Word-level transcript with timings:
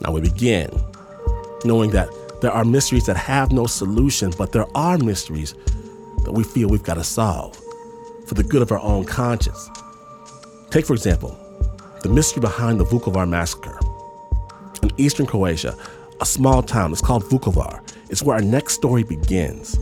Now 0.00 0.12
we 0.12 0.20
begin 0.20 0.70
knowing 1.64 1.90
that 1.90 2.08
there 2.40 2.50
are 2.50 2.64
mysteries 2.64 3.06
that 3.06 3.16
have 3.16 3.52
no 3.52 3.66
solution, 3.66 4.32
but 4.38 4.52
there 4.52 4.66
are 4.74 4.96
mysteries 4.96 5.54
that 6.24 6.32
we 6.32 6.42
feel 6.42 6.68
we've 6.68 6.82
got 6.82 6.94
to 6.94 7.04
solve 7.04 7.54
for 8.26 8.34
the 8.34 8.42
good 8.42 8.62
of 8.62 8.72
our 8.72 8.80
own 8.80 9.04
conscience. 9.04 9.68
Take, 10.70 10.86
for 10.86 10.94
example, 10.94 11.36
the 12.02 12.08
mystery 12.08 12.40
behind 12.40 12.80
the 12.80 12.84
Vukovar 12.84 13.28
massacre. 13.28 13.78
In 14.82 14.90
eastern 14.96 15.26
Croatia, 15.26 15.76
a 16.20 16.26
small 16.26 16.62
town 16.62 16.92
is 16.92 17.00
called 17.00 17.24
Vukovar. 17.24 17.82
It's 18.08 18.22
where 18.22 18.36
our 18.36 18.42
next 18.42 18.74
story 18.74 19.02
begins. 19.02 19.74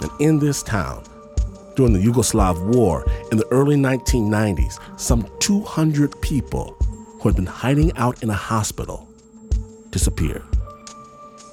And 0.00 0.10
in 0.20 0.38
this 0.38 0.62
town, 0.62 1.04
during 1.74 1.94
the 1.94 1.98
Yugoslav 1.98 2.74
War 2.74 3.04
in 3.30 3.38
the 3.38 3.46
early 3.50 3.76
1990s, 3.76 4.78
some 5.00 5.26
200 5.40 6.20
people 6.20 6.76
who 7.20 7.28
had 7.28 7.34
been 7.34 7.46
hiding 7.46 7.96
out 7.96 8.22
in 8.22 8.30
a 8.30 8.34
hospital 8.34 9.08
disappeared. 9.92 10.42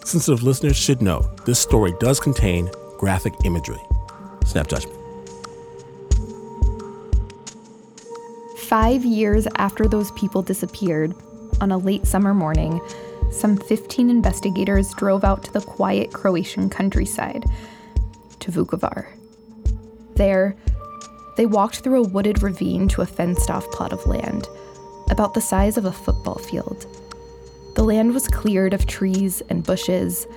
Sensitive 0.03 0.41
listeners 0.41 0.75
should 0.75 1.03
know 1.03 1.29
this 1.45 1.59
story 1.59 1.93
does 1.99 2.19
contain 2.19 2.71
graphic 2.97 3.33
imagery. 3.45 3.79
Snap 4.45 4.67
judgment. 4.67 4.97
Five 8.57 9.05
years 9.05 9.47
after 9.57 9.87
those 9.87 10.11
people 10.11 10.41
disappeared, 10.41 11.13
on 11.61 11.71
a 11.71 11.77
late 11.77 12.07
summer 12.07 12.33
morning, 12.33 12.81
some 13.31 13.57
15 13.57 14.09
investigators 14.09 14.93
drove 14.93 15.23
out 15.23 15.43
to 15.43 15.53
the 15.53 15.61
quiet 15.61 16.11
Croatian 16.11 16.69
countryside, 16.69 17.45
to 18.39 18.51
Vukovar. 18.51 19.07
There, 20.15 20.55
they 21.37 21.45
walked 21.45 21.77
through 21.79 22.03
a 22.03 22.07
wooded 22.07 22.41
ravine 22.41 22.87
to 22.89 23.01
a 23.01 23.05
fenced 23.05 23.49
off 23.49 23.69
plot 23.71 23.93
of 23.93 24.05
land, 24.05 24.47
about 25.09 25.33
the 25.33 25.41
size 25.41 25.77
of 25.77 25.85
a 25.85 25.91
football 25.91 26.37
field. 26.37 26.85
The 27.79 27.85
land 27.85 28.13
was 28.13 28.27
cleared 28.27 28.73
of 28.73 28.87
trees 28.87 29.41
and 29.47 29.63
bushes 29.63 30.27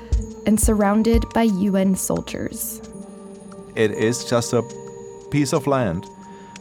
and 0.47 0.61
surrounded 0.61 1.29
by 1.31 1.43
UN 1.43 1.97
soldiers. 1.97 2.81
It 3.75 3.91
is 3.91 4.25
just 4.25 4.53
a 4.53 4.63
piece 5.29 5.53
of 5.53 5.67
land, 5.67 6.07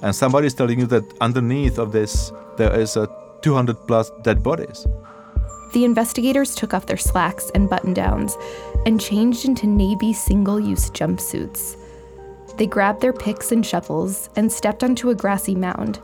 and 0.01 0.15
somebody 0.15 0.47
is 0.47 0.55
telling 0.55 0.79
you 0.79 0.87
that 0.87 1.03
underneath 1.21 1.77
of 1.77 1.91
this 1.91 2.31
there 2.57 2.73
is 2.73 2.97
a 2.97 3.07
200 3.43 3.75
plus 3.85 4.09
dead 4.23 4.41
bodies. 4.41 4.87
The 5.73 5.85
investigators 5.85 6.55
took 6.55 6.73
off 6.73 6.87
their 6.87 6.97
slacks 6.97 7.51
and 7.53 7.69
button 7.69 7.93
downs 7.93 8.35
and 8.87 8.99
changed 8.99 9.45
into 9.45 9.67
navy 9.67 10.13
single 10.13 10.59
use 10.59 10.89
jumpsuits. 10.89 11.77
They 12.57 12.65
grabbed 12.65 13.01
their 13.01 13.13
picks 13.13 13.51
and 13.51 13.63
shovels 13.63 14.31
and 14.35 14.51
stepped 14.51 14.83
onto 14.83 15.11
a 15.11 15.15
grassy 15.15 15.53
mound. 15.53 15.99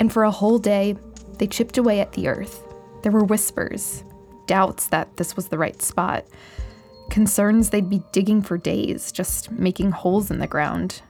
And 0.00 0.10
for 0.10 0.24
a 0.24 0.30
whole 0.30 0.58
day, 0.58 0.96
they 1.36 1.46
chipped 1.46 1.76
away 1.76 2.00
at 2.00 2.12
the 2.12 2.28
earth. 2.28 2.64
There 3.02 3.12
were 3.12 3.24
whispers, 3.24 4.04
doubts 4.46 4.88
that 4.88 5.16
this 5.16 5.36
was 5.36 5.48
the 5.48 5.58
right 5.58 5.80
spot, 5.80 6.24
concerns 7.10 7.70
they'd 7.70 7.88
be 7.88 8.02
digging 8.12 8.42
for 8.42 8.58
days, 8.58 9.12
just 9.12 9.50
making 9.50 9.92
holes 9.92 10.30
in 10.30 10.38
the 10.38 10.46
ground. 10.46 11.02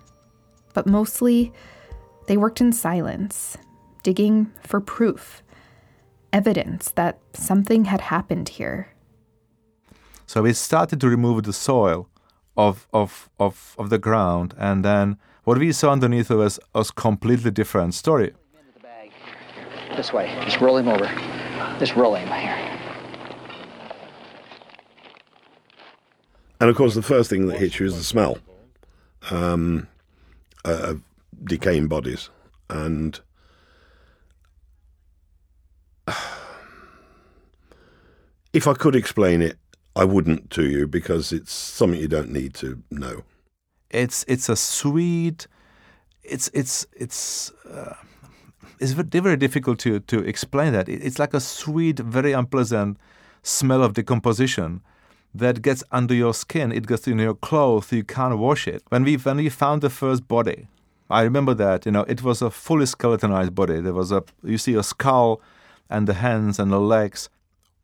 But 0.75 0.87
mostly, 0.87 1.53
they 2.27 2.37
worked 2.37 2.61
in 2.61 2.73
silence, 2.73 3.57
digging 4.03 4.53
for 4.67 4.81
proof, 4.81 5.43
evidence 6.33 6.91
that 6.93 7.19
something 7.33 7.87
had 7.87 8.03
happened 8.03 8.51
here. 8.51 8.89
So 10.27 10.43
we 10.43 10.53
started 10.53 11.01
to 11.01 11.09
remove 11.09 11.45
the 11.45 11.55
soil 11.55 12.09
of, 12.57 12.87
of, 12.93 13.31
of, 13.41 13.75
of 13.79 13.89
the 13.89 13.99
ground, 13.99 14.55
and 14.59 14.85
then 14.85 15.17
what 15.45 15.59
we 15.59 15.73
saw 15.73 15.93
underneath 15.93 16.29
was 16.29 16.61
a 16.75 16.85
completely 16.85 17.51
different 17.51 17.95
story. 17.95 18.35
This 19.97 20.13
way. 20.13 20.39
Just 20.45 20.61
roll 20.61 20.77
him 20.77 20.87
over. 20.87 21.11
Just 21.79 21.95
roll 21.95 22.15
him 22.15 22.29
here. 22.29 22.79
And 26.61 26.69
of 26.69 26.77
course, 26.77 26.95
the 26.97 27.03
first 27.03 27.31
thing 27.31 27.47
that 27.47 27.59
hits 27.59 27.79
you 27.79 27.87
is 27.87 27.97
the 27.97 28.03
smell 28.03 28.39
um, 29.31 29.87
uh, 30.65 30.91
of 30.91 31.03
decaying 31.45 31.87
bodies. 31.87 32.31
And 32.69 33.21
if 38.53 38.67
I 38.67 38.75
could 38.75 38.97
explain 38.97 39.41
it, 39.41 39.57
I 39.95 40.05
wouldn't 40.05 40.51
to 40.51 40.65
you 40.65 40.89
because 40.89 41.33
it's 41.33 41.53
something 41.53 42.01
you 42.01 42.09
don't 42.09 42.31
need 42.31 42.55
to 42.55 42.83
know. 42.91 43.23
It's 43.91 44.25
it's 44.29 44.49
a 44.49 44.57
sweet. 44.57 45.47
It's 46.23 46.49
it's 46.53 46.87
it's. 46.93 47.51
Uh, 47.71 47.95
it's 48.81 48.93
very 48.93 49.37
difficult 49.37 49.79
to, 49.81 50.01
to 50.01 50.19
explain 50.21 50.73
that. 50.73 50.89
It's 50.89 51.19
like 51.19 51.35
a 51.35 51.41
sweet, 51.41 51.99
very 51.99 52.33
unpleasant 52.33 52.99
smell 53.43 53.83
of 53.83 53.95
decomposition 53.95 54.83
that 55.35 55.63
gets 55.63 55.85
under 55.93 56.15
your 56.15 56.35
skin. 56.35 56.73
It 56.73 56.87
gets 56.87 57.07
in 57.07 57.19
your 57.19 57.35
clothes. 57.35 57.93
You 57.93 58.05
can't 58.05 58.39
wash 58.39 58.67
it. 58.67 58.83
When 58.89 59.05
we 59.05 59.17
when 59.17 59.37
we 59.37 59.49
found 59.49 59.83
the 59.83 59.91
first 59.91 60.27
body, 60.27 60.69
I 61.11 61.23
remember 61.23 61.55
that 61.55 61.87
you 61.87 61.93
know 61.93 62.03
it 62.03 62.23
was 62.23 62.43
a 62.43 62.51
fully 62.51 62.87
skeletonized 62.87 63.55
body. 63.55 63.81
There 63.81 63.95
was 63.95 64.13
a 64.13 64.23
you 64.43 64.59
see 64.59 64.75
a 64.75 64.83
skull, 64.83 65.41
and 65.91 66.07
the 66.07 66.15
hands 66.15 66.59
and 66.59 66.73
the 66.73 66.81
legs. 66.81 67.29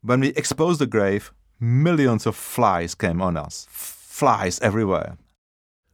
When 0.01 0.19
we 0.19 0.29
exposed 0.29 0.79
the 0.79 0.87
grave, 0.87 1.31
millions 1.59 2.25
of 2.25 2.35
flies 2.35 2.95
came 2.95 3.21
on 3.21 3.37
us. 3.37 3.67
Flies 3.69 4.59
everywhere. 4.59 5.17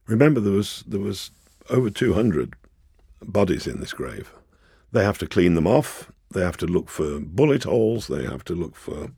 Remember, 0.06 0.40
there 0.40 0.52
was 0.52 0.84
there 0.86 1.00
was 1.00 1.30
over 1.70 1.90
two 1.90 2.14
hundred 2.14 2.54
bodies 3.22 3.66
in 3.66 3.80
this 3.80 3.92
grave. 3.92 4.32
They 4.92 5.04
have 5.04 5.18
to 5.18 5.26
clean 5.26 5.54
them 5.54 5.66
off. 5.66 6.12
They 6.30 6.42
have 6.42 6.56
to 6.58 6.66
look 6.66 6.88
for 6.88 7.18
bullet 7.20 7.64
holes. 7.64 8.06
They 8.06 8.24
have 8.24 8.44
to 8.44 8.54
look 8.54 8.76
for 8.76 9.10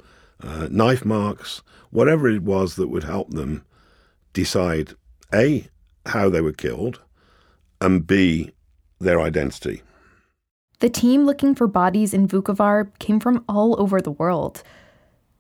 uh, 0.43 0.69
knife 0.71 1.05
marks, 1.05 1.63
whatever 1.91 2.29
it 2.29 2.43
was 2.43 2.77
that 2.77 2.89
would 2.89 3.05
help 3.05 3.31
them 3.31 3.65
decide 4.33 4.95
A, 5.33 5.69
how 6.07 6.29
they 6.29 6.41
were 6.41 6.53
killed, 6.53 7.01
and 7.81 8.07
B, 8.07 8.53
their 8.99 9.21
identity. 9.21 9.83
The 10.81 10.91
team 10.91 11.25
looking 11.25 11.55
for 11.55 11.67
bodies 11.67 12.13
in 12.13 12.29
Vukovar 12.29 12.91
came 12.99 13.21
from 13.21 13.45
all 13.49 13.81
over 13.81 14.01
the 14.01 14.11
world. 14.11 14.63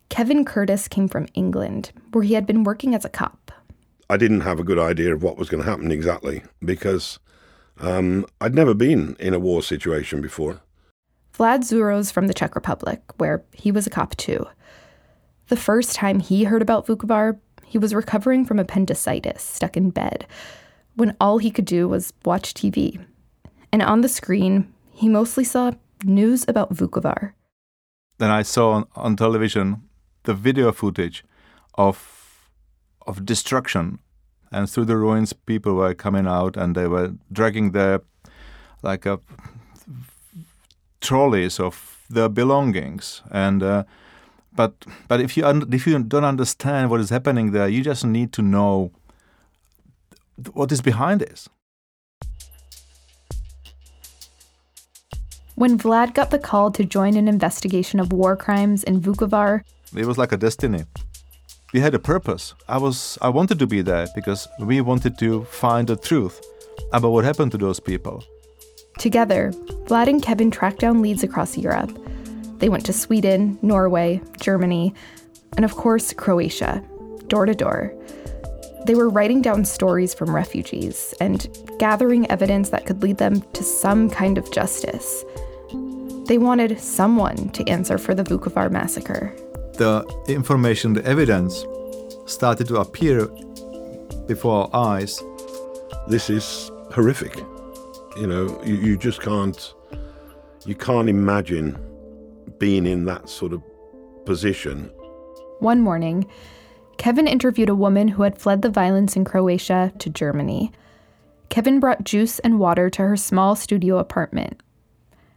Kevin 0.08 0.44
Curtis 0.44 0.88
came 0.88 1.08
from 1.08 1.26
England, 1.34 1.90
where 2.12 2.24
he 2.24 2.34
had 2.34 2.46
been 2.46 2.62
working 2.62 2.94
as 2.94 3.04
a 3.04 3.08
cop. 3.08 3.50
I 4.08 4.16
didn't 4.16 4.42
have 4.42 4.60
a 4.60 4.64
good 4.64 4.78
idea 4.78 5.12
of 5.12 5.22
what 5.22 5.36
was 5.36 5.48
going 5.48 5.62
to 5.62 5.68
happen 5.68 5.90
exactly 5.90 6.42
because 6.64 7.18
um, 7.80 8.26
I'd 8.40 8.54
never 8.54 8.74
been 8.74 9.16
in 9.18 9.34
a 9.34 9.38
war 9.38 9.62
situation 9.62 10.20
before. 10.20 10.60
Vlad 11.36 11.60
Dzuro's 11.60 12.10
from 12.10 12.28
the 12.28 12.34
Czech 12.34 12.54
Republic, 12.54 13.00
where 13.16 13.44
he 13.52 13.72
was 13.72 13.86
a 13.86 13.90
cop 13.90 14.16
too. 14.16 14.46
The 15.48 15.56
first 15.56 15.96
time 15.96 16.20
he 16.20 16.44
heard 16.44 16.62
about 16.62 16.86
Vukovar, 16.86 17.38
he 17.64 17.76
was 17.76 17.94
recovering 17.94 18.44
from 18.44 18.58
appendicitis, 18.58 19.42
stuck 19.42 19.76
in 19.76 19.90
bed, 19.90 20.26
when 20.94 21.16
all 21.20 21.38
he 21.38 21.50
could 21.50 21.64
do 21.64 21.88
was 21.88 22.12
watch 22.24 22.54
TV. 22.54 23.04
And 23.72 23.82
on 23.82 24.02
the 24.02 24.08
screen, 24.08 24.72
he 24.92 25.08
mostly 25.08 25.42
saw 25.42 25.72
news 26.04 26.44
about 26.46 26.72
Vukovar. 26.72 27.32
Then 28.18 28.30
I 28.30 28.42
saw 28.42 28.70
on, 28.70 28.86
on 28.94 29.16
television 29.16 29.82
the 30.22 30.34
video 30.34 30.72
footage 30.72 31.24
of 31.74 32.20
of 33.06 33.26
destruction 33.26 33.98
and 34.54 34.70
through 34.70 34.84
the 34.84 34.96
ruins 34.96 35.32
people 35.32 35.74
were 35.74 35.94
coming 35.94 36.26
out 36.26 36.56
and 36.56 36.74
they 36.74 36.86
were 36.86 37.14
dragging 37.32 37.72
their 37.72 38.00
like 38.82 39.04
a 39.04 39.18
trolleys 41.00 41.58
of 41.58 42.04
their 42.08 42.28
belongings. 42.28 43.22
And 43.30 43.62
uh, 43.62 43.84
but 44.54 44.72
but 45.08 45.20
if 45.20 45.36
you 45.36 45.44
un- 45.44 45.68
if 45.72 45.86
you 45.86 45.98
don't 46.02 46.24
understand 46.24 46.90
what 46.90 47.00
is 47.00 47.10
happening 47.10 47.50
there 47.50 47.68
you 47.68 47.82
just 47.82 48.04
need 48.04 48.32
to 48.32 48.42
know 48.42 48.92
what 50.52 50.72
is 50.72 50.80
behind 50.80 51.20
this. 51.20 51.48
When 55.56 55.78
Vlad 55.78 56.14
got 56.14 56.30
the 56.30 56.38
call 56.38 56.72
to 56.72 56.84
join 56.84 57.16
an 57.16 57.28
investigation 57.28 58.00
of 58.00 58.12
war 58.12 58.36
crimes 58.36 58.82
in 58.82 59.00
Vukovar, 59.00 59.62
it 59.96 60.06
was 60.06 60.18
like 60.18 60.32
a 60.32 60.36
destiny 60.36 60.84
we 61.74 61.80
had 61.80 61.92
a 61.92 61.98
purpose. 61.98 62.54
I 62.68 62.78
was 62.78 63.18
I 63.20 63.28
wanted 63.28 63.58
to 63.58 63.66
be 63.66 63.82
there 63.82 64.06
because 64.14 64.46
we 64.60 64.80
wanted 64.80 65.18
to 65.18 65.44
find 65.44 65.88
the 65.88 65.96
truth 65.96 66.40
about 66.92 67.10
what 67.10 67.24
happened 67.24 67.50
to 67.52 67.58
those 67.58 67.80
people. 67.80 68.22
Together, 68.98 69.50
Vlad 69.88 70.06
and 70.06 70.22
Kevin 70.22 70.52
tracked 70.52 70.78
down 70.78 71.02
leads 71.02 71.24
across 71.24 71.58
Europe. 71.58 71.90
They 72.58 72.68
went 72.68 72.86
to 72.86 72.92
Sweden, 72.92 73.58
Norway, 73.60 74.22
Germany, 74.40 74.94
and 75.56 75.64
of 75.64 75.74
course, 75.74 76.12
Croatia, 76.12 76.80
door 77.26 77.44
to 77.44 77.54
door. 77.54 77.92
They 78.86 78.94
were 78.94 79.10
writing 79.10 79.42
down 79.42 79.64
stories 79.64 80.14
from 80.14 80.34
refugees 80.34 81.12
and 81.20 81.48
gathering 81.80 82.30
evidence 82.30 82.68
that 82.68 82.86
could 82.86 83.02
lead 83.02 83.18
them 83.18 83.40
to 83.52 83.64
some 83.64 84.08
kind 84.08 84.38
of 84.38 84.52
justice. 84.52 85.24
They 86.28 86.38
wanted 86.38 86.78
someone 86.78 87.48
to 87.50 87.68
answer 87.68 87.98
for 87.98 88.14
the 88.14 88.22
Vukovar 88.22 88.70
massacre 88.70 89.34
the 89.76 90.04
information, 90.28 90.92
the 90.94 91.04
evidence 91.04 91.64
started 92.26 92.68
to 92.68 92.76
appear 92.76 93.26
before 94.26 94.70
our 94.72 94.96
eyes. 94.96 95.22
This 96.08 96.30
is 96.30 96.70
horrific. 96.92 97.36
You 98.16 98.26
know, 98.26 98.62
you, 98.64 98.74
you 98.74 98.96
just 98.96 99.20
can't 99.20 99.74
you 100.66 100.74
can't 100.74 101.08
imagine 101.08 101.78
being 102.58 102.86
in 102.86 103.04
that 103.04 103.28
sort 103.28 103.52
of 103.52 103.62
position. 104.24 104.90
One 105.58 105.80
morning, 105.80 106.26
Kevin 106.96 107.26
interviewed 107.26 107.68
a 107.68 107.74
woman 107.74 108.08
who 108.08 108.22
had 108.22 108.38
fled 108.38 108.62
the 108.62 108.70
violence 108.70 109.16
in 109.16 109.24
Croatia 109.24 109.92
to 109.98 110.08
Germany. 110.08 110.72
Kevin 111.48 111.80
brought 111.80 112.04
juice 112.04 112.38
and 112.38 112.58
water 112.58 112.88
to 112.90 113.02
her 113.02 113.16
small 113.16 113.54
studio 113.54 113.98
apartment. 113.98 114.60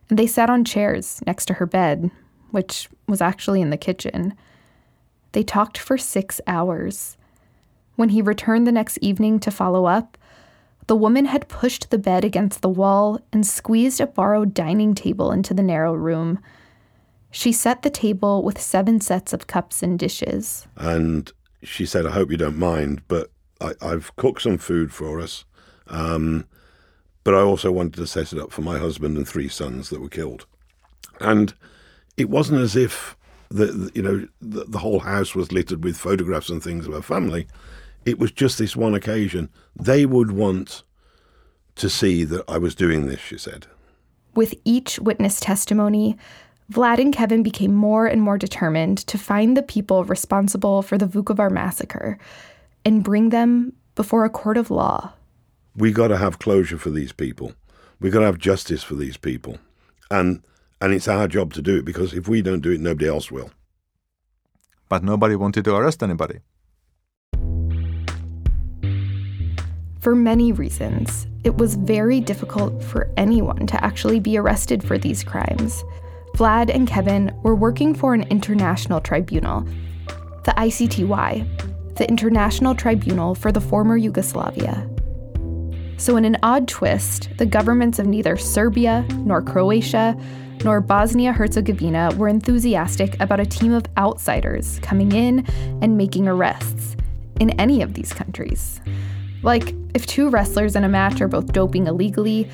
And 0.09 0.17
they 0.17 0.27
sat 0.27 0.49
on 0.49 0.63
chairs 0.63 1.21
next 1.27 1.45
to 1.47 1.55
her 1.55 1.65
bed, 1.65 2.09
which 2.51 2.89
was 3.07 3.21
actually 3.21 3.61
in 3.61 3.69
the 3.69 3.77
kitchen. 3.77 4.33
They 5.31 5.43
talked 5.43 5.77
for 5.77 5.97
six 5.97 6.41
hours. 6.47 7.17
When 7.95 8.09
he 8.09 8.21
returned 8.21 8.67
the 8.67 8.71
next 8.71 8.97
evening 8.99 9.39
to 9.41 9.51
follow 9.51 9.85
up, 9.85 10.17
the 10.87 10.95
woman 10.95 11.25
had 11.25 11.49
pushed 11.49 11.89
the 11.89 11.97
bed 11.97 12.23
against 12.23 12.61
the 12.61 12.69
wall 12.69 13.19
and 13.33 13.45
squeezed 13.45 13.99
a 13.99 14.07
borrowed 14.07 14.53
dining 14.53 14.95
table 14.95 15.31
into 15.31 15.53
the 15.53 15.63
narrow 15.63 15.93
room. 15.93 16.39
She 17.29 17.51
set 17.51 17.81
the 17.81 17.89
table 17.89 18.41
with 18.41 18.59
seven 18.59 19.01
sets 19.01 19.33
of 19.33 19.47
cups 19.47 19.83
and 19.83 19.99
dishes. 19.99 20.65
And 20.77 21.31
she 21.61 21.85
said, 21.85 22.05
I 22.05 22.11
hope 22.11 22.31
you 22.31 22.37
don't 22.37 22.57
mind, 22.57 23.01
but 23.07 23.31
I, 23.59 23.73
have 23.81 24.15
cooked 24.15 24.43
some 24.43 24.57
food 24.57 24.93
for 24.93 25.19
us. 25.19 25.43
Um, 25.87 26.45
but 27.23 27.33
I 27.33 27.41
also 27.41 27.71
wanted 27.71 27.95
to 27.95 28.07
set 28.07 28.31
it 28.31 28.39
up 28.39 28.51
for 28.51 28.61
my 28.61 28.77
husband 28.77 29.17
and 29.17 29.27
three 29.27 29.49
sons 29.49 29.89
that 29.89 29.99
were 29.99 30.09
killed. 30.09 30.45
And 31.19 31.53
it 32.17 32.29
wasn't 32.29 32.59
as 32.59 32.75
if 32.75 33.15
the, 33.49 33.91
you 33.93 34.01
know 34.01 34.27
the, 34.41 34.65
the 34.65 34.79
whole 34.79 34.99
house 34.99 35.33
was 35.35 35.51
littered 35.51 35.83
with 35.83 35.95
photographs 35.95 36.49
and 36.49 36.61
things 36.61 36.85
of 36.85 36.93
her 36.93 37.01
family. 37.01 37.47
It 38.05 38.19
was 38.19 38.31
just 38.31 38.57
this 38.57 38.75
one 38.75 38.95
occasion. 38.95 39.49
They 39.75 40.05
would 40.05 40.31
want 40.31 40.83
to 41.75 41.89
see 41.89 42.23
that 42.23 42.43
I 42.47 42.57
was 42.57 42.75
doing 42.75 43.05
this, 43.05 43.19
she 43.19 43.37
said. 43.37 43.67
With 44.33 44.55
each 44.65 44.99
witness 44.99 45.39
testimony, 45.39 46.17
Vlad 46.71 46.99
and 46.99 47.13
Kevin 47.13 47.43
became 47.43 47.73
more 47.73 48.07
and 48.07 48.21
more 48.21 48.37
determined 48.37 48.97
to 49.07 49.17
find 49.17 49.55
the 49.55 49.63
people 49.63 50.03
responsible 50.03 50.81
for 50.81 50.97
the 50.97 51.07
Vukovar 51.07 51.49
massacre 51.49 52.17
and 52.83 53.03
bring 53.03 53.29
them 53.29 53.73
before 53.95 54.25
a 54.25 54.29
court 54.29 54.57
of 54.57 54.69
law. 54.69 55.13
We 55.75 55.91
got 55.91 56.09
to 56.09 56.17
have 56.17 56.39
closure 56.39 56.77
for 56.77 56.89
these 56.89 57.11
people. 57.11 57.53
We 57.99 58.09
got 58.09 58.19
to 58.19 58.25
have 58.25 58.37
justice 58.37 58.83
for 58.83 58.95
these 58.95 59.17
people. 59.17 59.57
And 60.11 60.41
and 60.81 60.93
it's 60.93 61.07
our 61.07 61.27
job 61.27 61.53
to 61.53 61.61
do 61.61 61.77
it 61.77 61.85
because 61.85 62.13
if 62.13 62.27
we 62.27 62.41
don't 62.41 62.61
do 62.61 62.71
it 62.71 62.81
nobody 62.81 63.07
else 63.07 63.31
will. 63.31 63.51
But 64.89 65.03
nobody 65.03 65.35
wanted 65.35 65.65
to 65.65 65.75
arrest 65.75 66.01
anybody. 66.01 66.39
For 69.99 70.15
many 70.15 70.53
reasons, 70.53 71.27
it 71.43 71.57
was 71.57 71.75
very 71.75 72.21
difficult 72.21 72.81
for 72.83 73.11
anyone 73.17 73.67
to 73.67 73.83
actually 73.83 74.19
be 74.19 74.37
arrested 74.37 74.83
for 74.83 74.97
these 74.97 75.23
crimes. 75.23 75.83
Vlad 76.35 76.73
and 76.73 76.87
Kevin 76.87 77.33
were 77.43 77.55
working 77.55 77.93
for 77.93 78.13
an 78.13 78.23
international 78.29 79.01
tribunal, 79.01 79.61
the 80.45 80.53
ICTY, 80.55 81.95
the 81.95 82.07
International 82.07 82.75
Tribunal 82.75 83.33
for 83.35 83.51
the 83.51 83.59
Former 83.59 83.97
Yugoslavia. 83.97 84.87
So, 85.97 86.15
in 86.15 86.25
an 86.25 86.37
odd 86.43 86.67
twist, 86.67 87.29
the 87.37 87.45
governments 87.45 87.97
of 87.97 88.05
neither 88.05 88.37
Serbia 88.37 89.03
nor 89.25 89.41
Croatia 89.41 90.15
nor 90.63 90.81
Bosnia 90.81 91.31
Herzegovina 91.31 92.11
were 92.17 92.27
enthusiastic 92.27 93.19
about 93.19 93.39
a 93.39 93.45
team 93.45 93.73
of 93.73 93.85
outsiders 93.97 94.79
coming 94.79 95.11
in 95.11 95.45
and 95.81 95.97
making 95.97 96.27
arrests 96.27 96.95
in 97.39 97.51
any 97.59 97.81
of 97.81 97.93
these 97.93 98.13
countries. 98.13 98.81
Like, 99.43 99.73
if 99.93 100.05
two 100.05 100.29
wrestlers 100.29 100.75
in 100.75 100.83
a 100.83 100.89
match 100.89 101.21
are 101.21 101.27
both 101.27 101.53
doping 101.53 101.87
illegally, 101.87 102.49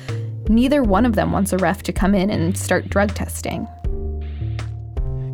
neither 0.48 0.82
one 0.82 1.06
of 1.06 1.14
them 1.14 1.32
wants 1.32 1.52
a 1.52 1.58
ref 1.58 1.82
to 1.84 1.92
come 1.92 2.14
in 2.14 2.30
and 2.30 2.56
start 2.56 2.88
drug 2.90 3.14
testing. 3.14 3.66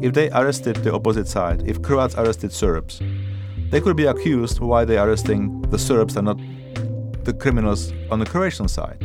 If 0.00 0.14
they 0.14 0.31
arrested 0.31 0.76
the 0.76 0.94
opposite 0.94 1.28
side, 1.28 1.69
if 1.69 1.82
Croats 1.82 2.14
arrested 2.14 2.52
Serbs, 2.52 3.02
they 3.70 3.81
could 3.81 3.96
be 3.96 4.06
accused 4.06 4.61
why 4.61 4.84
they 4.84 4.96
are 4.96 5.08
arresting 5.08 5.61
the 5.62 5.78
Serbs 5.78 6.16
and 6.16 6.25
not 6.25 6.38
the 7.25 7.34
criminals 7.34 7.93
on 8.11 8.19
the 8.19 8.26
Croatian 8.26 8.66
side. 8.66 8.99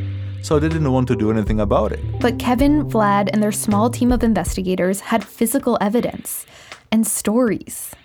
So 0.45 0.59
they 0.59 0.69
didn't 0.69 0.91
want 0.91 1.07
to 1.07 1.15
do 1.15 1.31
anything 1.31 1.59
about 1.59 1.91
it. 1.91 1.99
But 2.21 2.37
Kevin, 2.37 2.87
Vlad, 2.87 3.31
and 3.33 3.41
their 3.41 3.51
small 3.51 3.89
team 3.89 4.11
of 4.11 4.21
investigators 4.21 4.99
had 4.99 5.23
physical 5.23 5.75
evidence 5.81 6.45
and 6.91 7.07
stories, 7.07 7.95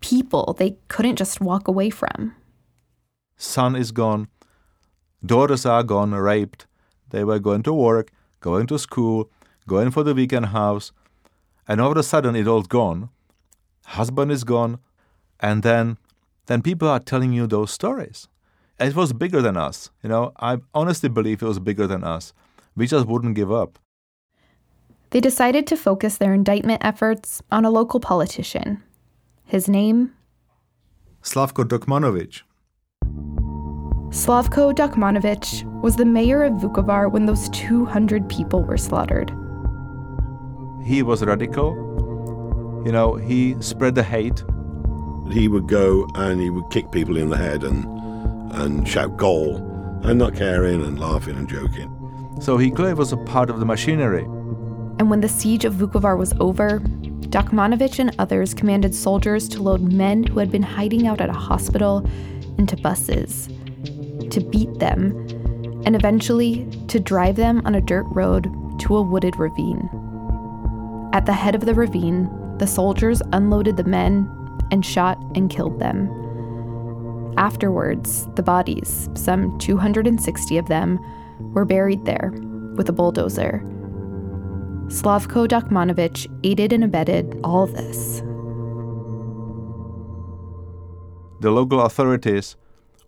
people 0.00 0.56
they 0.58 0.78
couldn't 0.88 1.16
just 1.16 1.42
walk 1.42 1.68
away 1.68 1.90
from. 1.90 2.34
Son 3.36 3.76
is 3.76 3.92
gone, 3.92 4.28
daughters 5.22 5.66
are 5.66 5.82
gone, 5.82 6.12
raped. 6.12 6.66
They 7.10 7.22
were 7.22 7.38
going 7.38 7.64
to 7.64 7.72
work, 7.74 8.10
going 8.40 8.66
to 8.68 8.78
school, 8.78 9.30
going 9.68 9.90
for 9.90 10.02
the 10.02 10.14
weekend 10.14 10.46
house, 10.46 10.92
and 11.68 11.82
all 11.82 11.92
of 11.92 11.98
a 11.98 12.02
sudden 12.02 12.34
it 12.34 12.48
all's 12.48 12.66
gone. 12.66 13.10
Husband 13.84 14.32
is 14.32 14.44
gone, 14.44 14.78
and 15.38 15.62
then 15.62 15.98
then 16.46 16.62
people 16.62 16.88
are 16.88 16.98
telling 16.98 17.34
you 17.34 17.46
those 17.46 17.70
stories. 17.70 18.26
It 18.80 18.96
was 18.96 19.12
bigger 19.12 19.42
than 19.42 19.58
us. 19.58 19.90
You 20.02 20.08
know, 20.08 20.32
I 20.40 20.58
honestly 20.72 21.10
believe 21.10 21.42
it 21.42 21.46
was 21.46 21.58
bigger 21.58 21.86
than 21.86 22.02
us. 22.02 22.32
We 22.74 22.86
just 22.86 23.06
wouldn't 23.06 23.34
give 23.34 23.52
up. 23.52 23.78
They 25.10 25.20
decided 25.20 25.66
to 25.66 25.76
focus 25.76 26.16
their 26.16 26.32
indictment 26.32 26.82
efforts 26.82 27.42
on 27.52 27.66
a 27.66 27.70
local 27.70 28.00
politician. 28.00 28.82
His 29.44 29.68
name? 29.68 30.12
Slavko 31.22 31.64
Dokmanovic. 31.64 32.42
Slavko 34.10 34.72
Dokmanovic 34.72 35.64
was 35.82 35.96
the 35.96 36.06
mayor 36.06 36.42
of 36.42 36.54
Vukovar 36.54 37.12
when 37.12 37.26
those 37.26 37.50
200 37.50 38.28
people 38.30 38.62
were 38.62 38.78
slaughtered. 38.78 39.30
He 40.84 41.02
was 41.02 41.22
radical. 41.22 41.74
You 42.86 42.92
know, 42.92 43.16
he 43.16 43.56
spread 43.60 43.94
the 43.94 44.02
hate. 44.02 44.42
He 45.30 45.48
would 45.48 45.68
go 45.68 46.08
and 46.14 46.40
he 46.40 46.48
would 46.48 46.70
kick 46.70 46.90
people 46.90 47.18
in 47.18 47.28
the 47.28 47.36
head 47.36 47.62
and, 47.62 47.84
and 48.52 48.86
shout 48.88 49.16
goal 49.16 49.56
and 50.02 50.18
not 50.18 50.34
caring 50.34 50.82
and 50.82 50.98
laughing 50.98 51.36
and 51.36 51.48
joking. 51.48 51.96
So 52.40 52.56
he 52.56 52.70
clearly 52.70 52.94
was 52.94 53.12
a 53.12 53.16
part 53.18 53.50
of 53.50 53.60
the 53.60 53.66
machinery. 53.66 54.24
And 54.98 55.10
when 55.10 55.20
the 55.20 55.28
siege 55.28 55.64
of 55.64 55.74
Vukovar 55.74 56.16
was 56.16 56.32
over, 56.40 56.80
Dokmanovic 57.30 57.98
and 57.98 58.14
others 58.18 58.54
commanded 58.54 58.94
soldiers 58.94 59.48
to 59.50 59.62
load 59.62 59.92
men 59.92 60.24
who 60.24 60.38
had 60.38 60.50
been 60.50 60.62
hiding 60.62 61.06
out 61.06 61.20
at 61.20 61.28
a 61.28 61.34
hospital 61.34 62.04
into 62.58 62.76
buses 62.76 63.48
to 64.30 64.40
beat 64.40 64.78
them, 64.78 65.12
and 65.84 65.94
eventually 65.96 66.66
to 66.88 67.00
drive 67.00 67.36
them 67.36 67.62
on 67.64 67.74
a 67.74 67.80
dirt 67.80 68.06
road 68.10 68.50
to 68.80 68.96
a 68.96 69.02
wooded 69.02 69.36
ravine. 69.36 69.88
At 71.12 71.26
the 71.26 71.32
head 71.32 71.54
of 71.54 71.64
the 71.64 71.74
ravine, 71.74 72.28
the 72.58 72.66
soldiers 72.66 73.22
unloaded 73.32 73.76
the 73.76 73.84
men 73.84 74.30
and 74.70 74.84
shot 74.84 75.18
and 75.34 75.50
killed 75.50 75.78
them. 75.78 76.08
Afterwards, 77.36 78.26
the 78.34 78.42
bodies, 78.42 79.08
some 79.14 79.58
260 79.58 80.58
of 80.58 80.68
them, 80.68 80.98
were 81.54 81.64
buried 81.64 82.04
there 82.04 82.32
with 82.76 82.88
a 82.88 82.92
bulldozer. 82.92 83.62
Slavko 84.88 85.46
Dokmanovic 85.46 86.26
aided 86.42 86.72
and 86.72 86.84
abetted 86.84 87.40
all 87.44 87.66
this. 87.66 88.20
The 91.40 91.50
local 91.50 91.80
authorities 91.80 92.56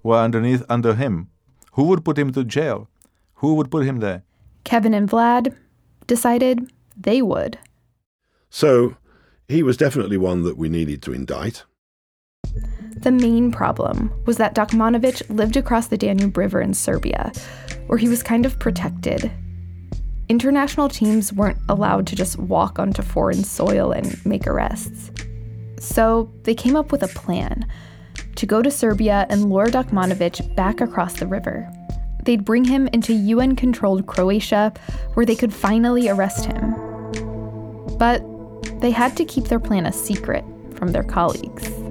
were 0.03 0.17
underneath 0.17 0.63
under 0.69 0.95
him. 0.95 1.29
Who 1.73 1.85
would 1.85 2.05
put 2.05 2.19
him 2.19 2.33
to 2.33 2.45
jail? 2.45 2.89
Who 3.35 3.55
would 3.55 3.71
put 3.71 3.85
him 3.85 3.99
there? 3.99 4.23
Kevin 4.65 4.95
and 4.95 5.09
Vlad 5.11 5.57
decided 6.07 6.71
they 6.97 7.21
would. 7.21 7.59
So 8.49 8.97
he 9.49 9.63
was 9.63 9.77
definitely 9.77 10.17
one 10.17 10.45
that 10.45 10.57
we 10.57 10.69
needed 10.69 11.03
to 11.03 11.13
indict. 11.13 11.65
The 12.97 13.11
main 13.11 13.51
problem 13.51 14.13
was 14.27 14.37
that 14.37 14.55
Dokmanovic 14.55 15.29
lived 15.29 15.57
across 15.57 15.89
the 15.89 15.97
Danube 15.97 16.37
River 16.37 16.61
in 16.61 16.75
Serbia, 16.75 17.33
where 17.87 17.99
he 17.99 18.09
was 18.09 18.23
kind 18.23 18.47
of 18.47 18.59
protected. 18.59 19.31
International 20.29 20.89
teams 20.89 21.33
weren't 21.33 21.59
allowed 21.69 22.07
to 22.07 22.17
just 22.17 22.39
walk 22.39 22.79
onto 22.79 23.03
foreign 23.03 23.43
soil 23.43 23.93
and 23.93 24.25
make 24.25 24.47
arrests. 24.47 25.11
So 25.81 26.33
they 26.45 26.55
came 26.55 26.77
up 26.77 26.93
with 26.93 27.03
a 27.03 27.09
plan 27.09 27.67
to 28.37 28.47
go 28.47 28.63
to 28.63 28.71
Serbia 28.71 29.27
and 29.29 29.51
lure 29.51 29.67
Dokmanovic 29.67 30.55
back 30.55 30.81
across 30.81 31.15
the 31.15 31.27
river. 31.27 31.69
They'd 32.25 32.45
bring 32.45 32.65
him 32.65 32.89
into 32.93 33.13
UN 33.13 33.57
controlled 33.57 34.07
Croatia, 34.07 34.73
where 35.15 35.27
they 35.27 35.35
could 35.35 35.53
finally 35.53 36.09
arrest 36.09 36.45
him. 36.45 36.73
But 37.99 38.23
they 38.81 38.93
had 38.93 39.17
to 39.17 39.25
keep 39.25 39.45
their 39.45 39.61
plan 39.61 39.87
a 39.87 39.93
secret 39.93 40.45
from 40.77 40.93
their 40.93 41.03
colleagues. 41.03 41.82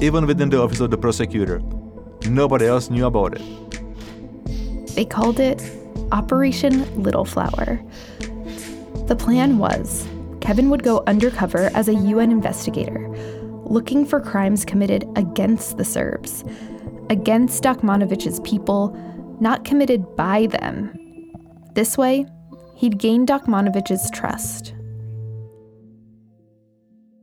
Even 0.00 0.26
within 0.26 0.50
the 0.50 0.60
office 0.60 0.80
of 0.80 0.90
the 0.90 0.98
prosecutor, 0.98 1.60
nobody 2.28 2.66
else 2.66 2.90
knew 2.90 3.06
about 3.06 3.34
it. 3.34 4.94
They 4.94 5.04
called 5.04 5.40
it 5.40 5.62
Operation 6.12 7.02
Little 7.02 7.24
Flower. 7.24 7.80
The 9.06 9.16
plan 9.16 9.58
was 9.58 10.06
Kevin 10.40 10.70
would 10.70 10.82
go 10.82 11.02
undercover 11.06 11.70
as 11.74 11.88
a 11.88 11.94
UN 11.94 12.30
investigator 12.30 13.08
looking 13.64 14.04
for 14.04 14.20
crimes 14.20 14.64
committed 14.66 15.08
against 15.16 15.78
the 15.78 15.84
Serbs, 15.84 16.44
against 17.08 17.62
Dokmanovic's 17.62 18.40
people, 18.40 18.94
not 19.40 19.64
committed 19.64 20.14
by 20.14 20.46
them. 20.46 20.92
This 21.74 21.96
way, 21.96 22.26
he'd 22.74 22.98
gain 22.98 23.26
Dokmanovic's 23.26 24.10
trust. 24.10 24.74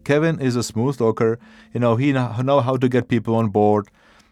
Kevin 0.10 0.40
is 0.40 0.56
a 0.56 0.64
smooth 0.64 0.98
talker. 0.98 1.38
You 1.72 1.80
know, 1.80 1.96
he 1.96 2.12
know 2.12 2.62
how 2.62 2.78
to 2.78 2.90
get 2.90 3.10
people 3.10 3.36
on 3.36 3.50
board. 3.50 3.90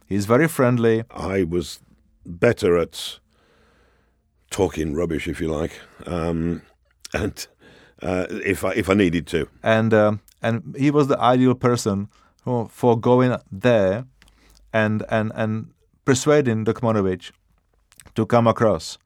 He's 0.08 0.26
very 0.26 0.48
friendly. 0.48 1.04
I 1.12 1.44
was 1.44 1.82
better 2.26 2.80
at 2.80 3.20
talking 4.50 4.96
rubbish, 4.96 5.28
if 5.28 5.40
you 5.40 5.50
like, 5.50 5.80
um, 6.08 6.64
and 7.14 7.48
uh, 8.02 8.26
if 8.44 8.64
I 8.64 8.72
if 8.72 8.90
I 8.90 8.96
needed 8.96 9.28
to. 9.28 9.50
and 9.62 9.94
um, 9.94 10.22
and 10.42 10.76
he 10.80 10.90
was 10.90 11.10
the 11.10 11.20
ideal 11.20 11.54
person 11.54 12.08
who, 12.44 12.68
for 12.72 13.00
going 13.00 13.38
there 13.52 14.06
and 14.74 15.04
and 15.10 15.32
and 15.36 15.68
persuading 16.06 16.66
Dokmanovic 16.66 17.32
to 18.16 18.26
come 18.26 18.48
across. 18.48 18.98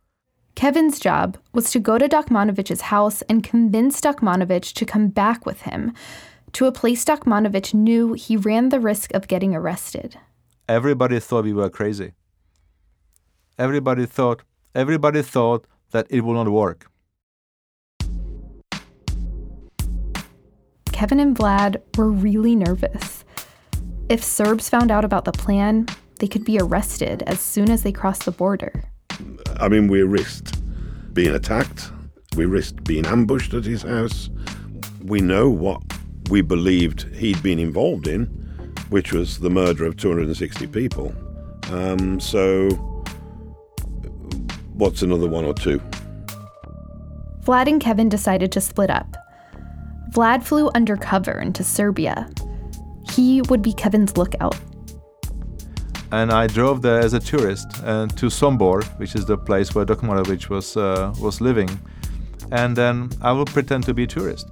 Kevin's 0.55 0.99
job 0.99 1.37
was 1.53 1.71
to 1.71 1.79
go 1.79 1.97
to 1.97 2.07
Dokmanovich's 2.07 2.81
house 2.81 3.23
and 3.23 3.43
convince 3.43 3.99
Dokmanovich 3.99 4.73
to 4.73 4.85
come 4.85 5.09
back 5.09 5.45
with 5.45 5.63
him 5.63 5.93
to 6.53 6.65
a 6.65 6.71
place 6.71 7.05
Dokmanovich 7.05 7.73
knew 7.73 8.13
he 8.13 8.37
ran 8.37 8.69
the 8.69 8.79
risk 8.79 9.13
of 9.13 9.27
getting 9.27 9.55
arrested. 9.55 10.17
Everybody 10.67 11.19
thought 11.19 11.45
we 11.45 11.53
were 11.53 11.69
crazy. 11.69 12.13
Everybody 13.57 14.05
thought 14.05 14.43
everybody 14.73 15.21
thought 15.21 15.65
that 15.91 16.07
it 16.09 16.21
will 16.21 16.33
not 16.33 16.49
work. 16.49 16.87
Kevin 20.91 21.19
and 21.19 21.35
Vlad 21.35 21.81
were 21.97 22.09
really 22.09 22.55
nervous. 22.55 23.25
If 24.07 24.23
Serbs 24.23 24.69
found 24.69 24.91
out 24.91 25.03
about 25.03 25.25
the 25.25 25.31
plan, 25.31 25.87
they 26.19 26.27
could 26.27 26.45
be 26.45 26.59
arrested 26.59 27.23
as 27.27 27.39
soon 27.39 27.71
as 27.71 27.83
they 27.83 27.91
crossed 27.91 28.25
the 28.25 28.31
border. 28.31 28.83
I 29.59 29.67
mean, 29.67 29.87
we 29.87 30.03
risked 30.03 30.61
being 31.13 31.33
attacked. 31.33 31.91
We 32.35 32.45
risked 32.45 32.83
being 32.83 33.05
ambushed 33.05 33.53
at 33.53 33.65
his 33.65 33.81
house. 33.81 34.29
We 35.03 35.21
know 35.21 35.49
what 35.49 35.81
we 36.31 36.41
believed 36.41 37.13
he'd 37.13 37.43
been 37.43 37.59
involved 37.59 38.07
in, 38.07 38.25
which 38.89 39.11
was 39.11 39.39
the 39.39 39.49
murder 39.49 39.85
of 39.85 39.97
260 39.97 40.65
people. 40.67 41.13
Um, 41.69 42.19
so, 42.19 42.69
what's 44.73 45.01
another 45.01 45.27
one 45.27 45.43
or 45.43 45.53
two? 45.53 45.81
Vlad 47.43 47.67
and 47.67 47.81
Kevin 47.81 48.07
decided 48.07 48.51
to 48.53 48.61
split 48.61 48.89
up. 48.89 49.17
Vlad 50.11 50.43
flew 50.43 50.69
undercover 50.73 51.39
into 51.39 51.63
Serbia. 51.63 52.29
He 53.11 53.41
would 53.43 53.61
be 53.61 53.73
Kevin's 53.73 54.15
lookout. 54.15 54.57
And 56.13 56.31
I 56.31 56.47
drove 56.47 56.81
there 56.81 56.99
as 56.99 57.13
a 57.13 57.19
tourist 57.19 57.67
uh, 57.83 58.07
to 58.07 58.27
Sombor, 58.27 58.83
which 58.99 59.15
is 59.15 59.25
the 59.25 59.37
place 59.37 59.75
where 59.75 59.85
Dokmanovic 59.85 60.49
was 60.49 60.75
uh, 60.77 61.13
was 61.21 61.39
living, 61.39 61.69
and 62.51 62.75
then 62.75 63.09
I 63.21 63.31
will 63.31 63.45
pretend 63.45 63.85
to 63.85 63.93
be 63.93 64.03
a 64.03 64.07
tourist. 64.07 64.47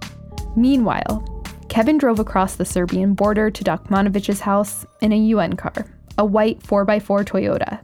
Meanwhile, 0.55 1.38
Kevin 1.69 1.99
drove 1.99 2.19
across 2.19 2.55
the 2.55 2.65
Serbian 2.65 3.13
border 3.13 3.51
to 3.51 3.63
Dokmanovich's 3.63 4.41
house 4.41 4.85
in 5.01 5.13
a 5.13 5.17
UN 5.17 5.55
car, 5.55 5.85
a 6.17 6.25
white 6.25 6.59
4x4 6.61 7.23
Toyota. 7.23 7.79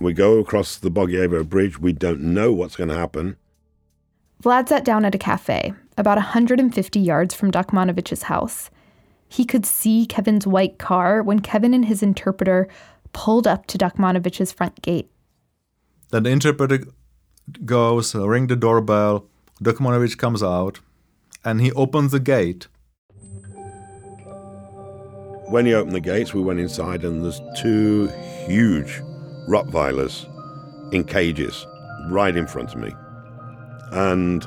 We 0.00 0.12
go 0.12 0.38
across 0.38 0.76
the 0.76 0.90
Bogojevo 0.90 1.48
Bridge. 1.48 1.78
We 1.78 1.92
don't 1.92 2.20
know 2.20 2.52
what's 2.52 2.76
going 2.76 2.90
to 2.90 2.94
happen. 2.94 3.36
Vlad 4.44 4.68
sat 4.68 4.84
down 4.84 5.04
at 5.04 5.14
a 5.14 5.18
cafe, 5.18 5.72
about 5.96 6.18
150 6.18 7.00
yards 7.00 7.34
from 7.34 7.50
Dokmanovich's 7.50 8.24
house. 8.24 8.70
He 9.28 9.44
could 9.44 9.66
see 9.66 10.06
Kevin's 10.06 10.46
white 10.46 10.78
car 10.78 11.22
when 11.22 11.40
Kevin 11.40 11.74
and 11.74 11.86
his 11.86 12.02
interpreter 12.02 12.68
pulled 13.12 13.46
up 13.46 13.66
to 13.66 13.78
Dokmanovich's 13.78 14.52
front 14.52 14.80
gate. 14.82 15.10
Then 16.10 16.22
the 16.22 16.30
interpreter 16.30 16.84
goes, 17.64 18.14
ring 18.14 18.46
the 18.46 18.56
doorbell. 18.56 19.26
Dokmanovic 19.62 20.16
comes 20.18 20.42
out, 20.42 20.80
and 21.44 21.60
he 21.60 21.72
opens 21.72 22.12
the 22.12 22.20
gate. 22.20 22.68
When 25.48 25.64
he 25.64 25.74
opened 25.74 25.94
the 25.94 26.00
gates, 26.00 26.34
we 26.34 26.42
went 26.42 26.60
inside, 26.60 27.04
and 27.04 27.24
there's 27.24 27.40
two 27.56 28.08
huge 28.46 29.02
Rottweilers 29.48 30.26
in 30.92 31.04
cages 31.04 31.66
right 32.10 32.36
in 32.36 32.46
front 32.46 32.74
of 32.74 32.80
me. 32.80 32.94
And 33.92 34.46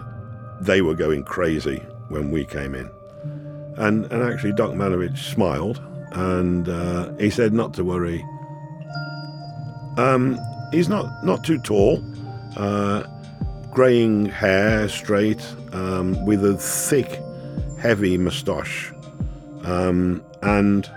they 0.60 0.82
were 0.82 0.94
going 0.94 1.24
crazy 1.24 1.78
when 2.10 2.30
we 2.30 2.46
came 2.46 2.76
in. 2.76 2.90
And, 3.78 4.06
and 4.12 4.24
actually, 4.24 4.54
Dokmanovich 4.54 5.18
smiled 5.18 5.82
and 6.12 6.68
uh, 6.68 7.14
he 7.18 7.30
said 7.30 7.54
not 7.54 7.74
to 7.76 7.84
worry. 7.84 8.24
Um, 9.98 10.38
he's 10.72 10.90
not, 10.90 11.24
not 11.24 11.44
too 11.44 11.60
tall, 11.60 12.04
uh, 12.58 13.04
greying 13.72 14.26
hair, 14.26 14.88
straight, 14.90 15.42
um, 15.72 16.24
with 16.26 16.46
a 16.46 16.56
thick, 16.58 17.22
heavy 17.80 18.18
moustache, 18.18 18.92
um, 19.64 20.24
and 20.42 20.90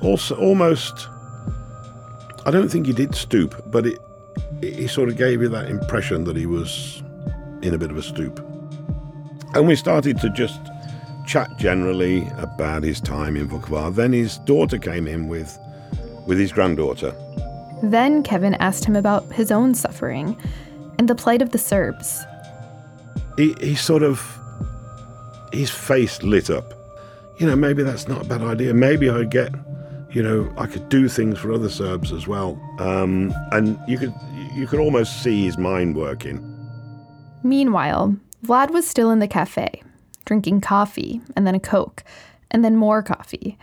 also 0.00 0.36
almost. 0.36 1.08
I 2.44 2.50
don't 2.50 2.68
think 2.68 2.86
he 2.86 2.92
did 2.92 3.14
stoop, 3.14 3.54
but 3.66 3.86
it, 3.86 3.98
it, 4.62 4.74
he 4.74 4.86
sort 4.88 5.08
of 5.08 5.16
gave 5.16 5.42
you 5.42 5.48
that 5.48 5.68
impression 5.68 6.24
that 6.24 6.36
he 6.36 6.46
was 6.46 7.02
in 7.62 7.74
a 7.74 7.78
bit 7.78 7.90
of 7.90 7.96
a 7.96 8.02
stoop. 8.02 8.40
And 9.54 9.68
we 9.68 9.76
started 9.76 10.18
to 10.20 10.30
just 10.30 10.60
chat 11.26 11.56
generally 11.56 12.28
about 12.38 12.82
his 12.82 13.00
time 13.00 13.36
in 13.36 13.48
Vukovar. 13.48 13.94
Then 13.94 14.12
his 14.12 14.38
daughter 14.38 14.78
came 14.78 15.06
in 15.06 15.28
with, 15.28 15.56
with 16.26 16.38
his 16.38 16.52
granddaughter. 16.52 17.14
Then 17.82 18.22
Kevin 18.22 18.54
asked 18.54 18.84
him 18.84 18.96
about 18.96 19.30
his 19.32 19.52
own 19.52 19.74
suffering 19.74 20.36
and 21.02 21.08
the 21.08 21.16
plight 21.16 21.42
of 21.42 21.50
the 21.50 21.58
Serbs. 21.58 22.24
He, 23.36 23.56
he 23.60 23.74
sort 23.74 24.04
of, 24.04 24.24
his 25.52 25.68
face 25.68 26.22
lit 26.22 26.48
up. 26.48 26.74
You 27.38 27.48
know, 27.48 27.56
maybe 27.56 27.82
that's 27.82 28.06
not 28.06 28.24
a 28.24 28.24
bad 28.24 28.40
idea. 28.40 28.72
Maybe 28.72 29.10
I'd 29.10 29.32
get, 29.32 29.52
you 30.12 30.22
know, 30.22 30.48
I 30.56 30.66
could 30.68 30.88
do 30.88 31.08
things 31.08 31.40
for 31.40 31.50
other 31.50 31.68
Serbs 31.68 32.12
as 32.12 32.28
well. 32.28 32.56
Um, 32.78 33.34
and 33.50 33.76
you 33.88 33.98
could, 33.98 34.14
you 34.54 34.68
could 34.68 34.78
almost 34.78 35.24
see 35.24 35.44
his 35.44 35.58
mind 35.58 35.96
working. 35.96 36.38
Meanwhile, 37.42 38.14
Vlad 38.46 38.70
was 38.70 38.86
still 38.86 39.10
in 39.10 39.18
the 39.18 39.26
cafe, 39.26 39.82
drinking 40.24 40.60
coffee 40.60 41.20
and 41.34 41.48
then 41.48 41.56
a 41.56 41.60
Coke, 41.60 42.04
and 42.52 42.64
then 42.64 42.76
more 42.76 43.02
coffee. 43.02 43.58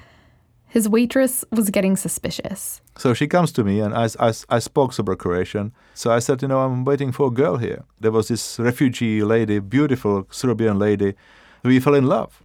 His 0.69 0.87
waitress 0.87 1.43
was 1.51 1.71
getting 1.71 1.97
suspicious. 1.97 2.81
So 2.95 3.13
she 3.15 3.27
comes 3.27 3.51
to 3.53 3.63
me, 3.63 3.79
and 3.79 3.93
I, 3.93 4.07
I, 4.19 4.33
I 4.49 4.59
spoke 4.59 4.93
Serbo 4.93 5.15
Croatian. 5.15 5.73
So 5.95 6.11
I 6.11 6.19
said, 6.19 6.41
You 6.41 6.47
know, 6.47 6.59
I'm 6.59 6.85
waiting 6.85 7.11
for 7.11 7.27
a 7.27 7.31
girl 7.31 7.57
here. 7.57 7.83
There 7.99 8.11
was 8.11 8.27
this 8.27 8.59
refugee 8.59 9.23
lady, 9.23 9.59
beautiful 9.59 10.27
Serbian 10.29 10.77
lady. 10.77 11.15
We 11.63 11.79
fell 11.79 11.95
in 11.95 12.05
love. 12.05 12.43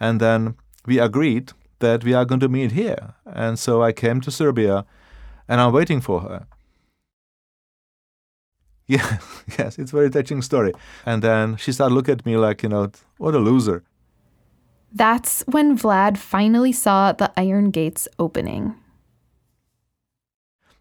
And 0.00 0.18
then 0.18 0.56
we 0.86 0.98
agreed 0.98 1.52
that 1.80 2.04
we 2.04 2.14
are 2.14 2.24
going 2.24 2.40
to 2.40 2.48
meet 2.48 2.72
here. 2.72 3.14
And 3.26 3.58
so 3.58 3.82
I 3.82 3.92
came 3.92 4.20
to 4.22 4.30
Serbia, 4.30 4.86
and 5.46 5.60
I'm 5.60 5.72
waiting 5.72 6.00
for 6.00 6.20
her. 6.20 6.46
Yeah, 8.88 9.18
yes, 9.58 9.80
it's 9.80 9.92
a 9.92 9.96
very 9.96 10.10
touching 10.10 10.42
story. 10.42 10.72
And 11.04 11.20
then 11.20 11.56
she 11.56 11.72
started 11.72 11.92
looking 11.92 12.12
at 12.12 12.24
me 12.24 12.36
like, 12.36 12.62
you 12.62 12.68
know, 12.68 12.92
what 13.18 13.34
a 13.34 13.38
loser. 13.40 13.82
That's 14.96 15.44
when 15.46 15.76
Vlad 15.76 16.16
finally 16.16 16.72
saw 16.72 17.12
the 17.12 17.30
iron 17.36 17.70
gates 17.70 18.08
opening. 18.18 18.74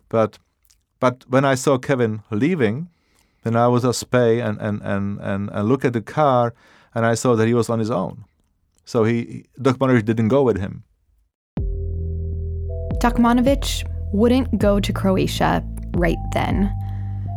But 0.08 0.40
but 1.02 1.26
when 1.28 1.44
I 1.44 1.56
saw 1.56 1.78
Kevin 1.78 2.24
leaving, 2.32 2.88
then 3.44 3.58
I 3.58 3.68
was 3.68 3.84
a 3.84 3.90
spay 3.90 4.42
and, 4.42 4.58
and, 4.62 4.82
and, 4.82 5.20
and, 5.20 5.50
and 5.52 5.68
look 5.68 5.84
at 5.84 5.92
the 5.92 6.02
car 6.02 6.54
and 6.96 7.06
I 7.06 7.16
saw 7.16 7.36
that 7.36 7.46
he 7.46 7.54
was 7.54 7.70
on 7.70 7.80
his 7.80 7.92
own. 7.92 8.24
So 8.86 9.04
he 9.04 9.48
Dokmanovic 9.60 10.06
didn't 10.06 10.30
go 10.30 10.44
with 10.44 10.60
him. 10.62 10.86
Dokmanovic 13.04 13.84
wouldn't 14.14 14.58
go 14.58 14.80
to 14.80 14.94
Croatia 14.94 15.62
right 15.98 16.24
then, 16.32 16.74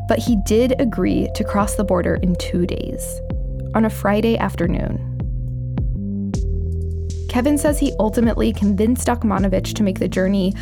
but 0.08 0.20
he 0.20 0.36
did 0.46 0.80
agree 0.80 1.28
to 1.34 1.42
cross 1.42 1.74
the 1.74 1.82
border 1.82 2.14
in 2.22 2.36
two 2.36 2.66
days, 2.66 3.02
on 3.74 3.84
a 3.84 3.90
Friday 3.90 4.38
afternoon. 4.38 5.07
Kevin 7.28 7.58
says 7.58 7.78
he 7.78 7.92
ultimately 7.98 8.52
convinced 8.52 9.06
Dokmanovic 9.06 9.74
to 9.74 9.82
make 9.82 9.98
the 9.98 10.08
journey 10.08 10.54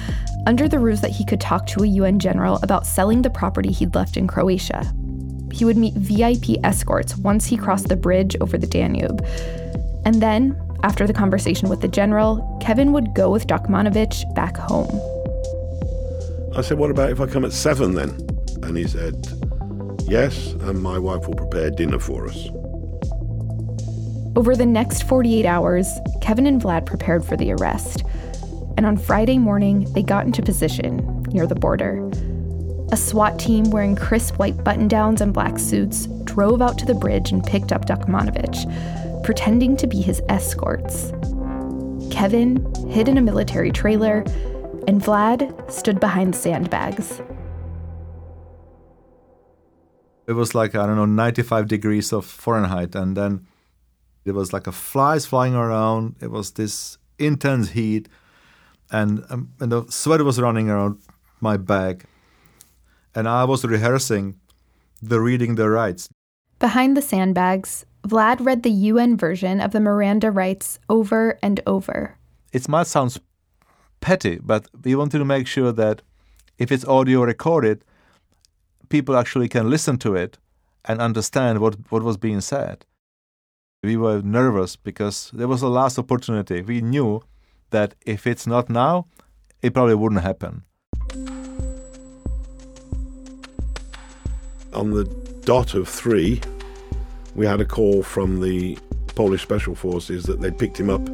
under 0.47 0.69
the 0.69 0.79
ruse 0.79 1.01
that 1.01 1.11
he 1.11 1.25
could 1.25 1.41
talk 1.41 1.67
to 1.69 1.83
a 1.83 1.87
UN 1.87 2.19
general 2.19 2.59
about 2.63 2.87
selling 2.87 3.23
the 3.23 3.31
property 3.31 3.71
he'd 3.71 3.95
left 3.95 4.17
in 4.17 4.27
Croatia. 4.27 4.93
He 5.53 5.65
would 5.65 5.77
meet 5.77 5.95
VIP 5.95 6.59
escorts 6.65 7.17
once 7.17 7.47
he 7.47 7.57
crossed 7.57 7.89
the 7.89 7.97
bridge 7.97 8.37
over 8.41 8.59
the 8.59 8.67
Danube. 8.67 9.25
And 10.05 10.21
then, 10.21 10.61
after 10.83 11.07
the 11.07 11.13
conversation 11.13 11.69
with 11.69 11.81
the 11.81 11.89
general, 11.89 12.59
Kevin 12.61 12.93
would 12.93 13.15
go 13.15 13.31
with 13.31 13.47
Dokmanovic 13.47 14.35
back 14.35 14.57
home. 14.57 15.01
I 16.55 16.61
said, 16.63 16.79
What 16.79 16.91
about 16.91 17.11
if 17.11 17.21
I 17.21 17.27
come 17.27 17.45
at 17.45 17.53
seven 17.53 17.95
then? 17.95 18.11
And 18.63 18.77
he 18.77 18.87
said, 18.87 19.27
Yes, 20.09 20.53
and 20.53 20.83
my 20.83 20.99
wife 20.99 21.27
will 21.27 21.35
prepare 21.35 21.71
dinner 21.71 21.99
for 21.99 22.29
us. 22.29 22.49
Over 24.37 24.55
the 24.55 24.67
next 24.67 25.05
48 25.05 25.47
hours, 25.47 25.91
Kevin 26.21 26.47
and 26.47 26.61
Vlad 26.61 26.85
prepared 26.85 27.25
for 27.25 27.39
the 27.39 27.53
arrest. 27.53 28.05
And 28.77 28.85
on 28.85 28.99
Friday 28.99 29.39
morning, 29.39 29.91
they 29.95 30.03
got 30.03 30.27
into 30.27 30.43
position 30.43 31.23
near 31.33 31.47
the 31.47 31.55
border. 31.55 32.07
A 32.93 32.99
SWAT 32.99 33.39
team 33.39 33.71
wearing 33.71 33.97
crisp 33.97 34.39
white 34.39 34.63
button 34.63 34.89
downs 34.89 35.23
and 35.23 35.33
black 35.33 35.59
suits 35.59 36.07
drove 36.25 36.61
out 36.61 36.77
to 36.77 36.85
the 36.85 36.93
bridge 36.93 37.33
and 37.33 37.43
picked 37.43 37.73
up 37.73 37.87
Dokmanovic, 37.87 39.25
pretending 39.25 39.75
to 39.79 39.87
be 39.87 40.03
his 40.03 40.21
escorts. 40.29 41.13
Kevin 42.11 42.63
hid 42.91 43.09
in 43.09 43.17
a 43.17 43.23
military 43.23 43.71
trailer, 43.71 44.19
and 44.87 45.01
Vlad 45.01 45.73
stood 45.73 45.99
behind 45.99 46.37
sandbags. 46.37 47.23
It 50.29 50.35
was 50.35 50.55
like, 50.55 50.75
I 50.75 50.85
don't 50.87 50.97
know, 50.97 51.07
95 51.07 51.69
degrees 51.69 52.13
of 52.13 52.27
Fahrenheit. 52.27 52.95
And 52.95 53.17
then 53.17 53.47
it 54.27 54.35
was 54.35 54.53
like 54.53 54.67
a 54.67 54.73
flies 54.73 55.25
flying 55.25 55.55
around. 55.55 56.17
It 56.21 56.31
was 56.31 56.53
this 56.53 56.99
intense 57.19 57.71
heat. 57.71 58.09
And, 58.91 59.25
um, 59.31 59.53
and 59.61 59.71
the 59.71 59.87
sweat 59.89 60.21
was 60.23 60.41
running 60.41 60.69
around 60.69 60.99
my 61.41 61.57
back. 61.57 62.05
And 63.15 63.29
I 63.29 63.45
was 63.45 63.65
rehearsing 63.65 64.35
the 65.01 65.21
reading 65.21 65.55
the 65.55 65.71
rights. 65.71 66.09
Behind 66.59 66.97
the 66.97 67.03
sandbags, 67.03 67.87
Vlad 68.07 68.45
read 68.45 68.63
the 68.63 68.71
UN 68.71 69.17
version 69.17 69.61
of 69.61 69.71
the 69.71 69.81
Miranda 69.81 70.31
rights 70.31 70.79
over 70.89 71.39
and 71.43 71.61
over. 71.67 72.19
It 72.53 72.69
might 72.69 72.87
sound 72.87 73.19
petty, 74.01 74.39
but 74.43 74.69
we 74.83 74.95
wanted 74.95 75.19
to 75.19 75.25
make 75.25 75.47
sure 75.47 75.73
that 75.73 76.03
if 76.59 76.73
it's 76.73 76.85
audio 76.85 77.23
recorded, 77.23 77.85
people 78.89 79.17
actually 79.17 79.49
can 79.49 79.71
listen 79.71 79.99
to 79.99 80.15
it 80.15 80.39
and 80.85 81.01
understand 81.01 81.61
what, 81.61 81.77
what 81.91 82.03
was 82.03 82.17
being 82.17 82.41
said. 82.41 82.85
We 83.87 83.97
were 83.97 84.21
nervous 84.21 84.75
because 84.75 85.31
there 85.33 85.47
was 85.47 85.63
a 85.63 85.69
last 85.69 85.97
opportunity. 85.97 86.61
We 86.61 86.81
knew 86.81 87.23
that 87.71 87.95
if 88.05 88.27
it's 88.27 88.45
not 88.45 88.69
now, 88.69 89.07
it 89.63 89.75
probably 89.75 89.95
wouldn't 89.95 90.23
happen. 90.23 90.65
On 94.73 94.91
the 94.91 95.05
dot 95.45 95.75
of 95.75 95.89
three, 95.89 96.41
we 97.37 97.47
had 97.47 97.61
a 97.61 97.65
call 97.65 98.03
from 98.03 98.41
the 98.41 98.77
Polish 99.15 99.43
Special 99.43 99.77
Forces 99.77 100.25
that 100.25 100.41
they'd 100.41 100.59
picked 100.59 100.81
him 100.81 100.91
up 100.91 101.07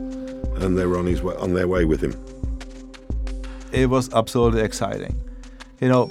and 0.63 0.79
they 0.79 0.87
were 0.87 0.97
on 0.97 1.05
his 1.05 1.23
way, 1.23 1.35
on 1.37 1.53
their 1.53 1.69
way 1.69 1.85
with 1.85 2.01
him. 2.03 2.15
It 3.71 3.91
was 3.91 4.11
absolutely 4.15 4.63
exciting. 4.63 5.15
You 5.79 5.91
know, 5.91 6.09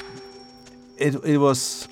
it, 0.99 1.15
it 1.25 1.39
was 1.39 1.87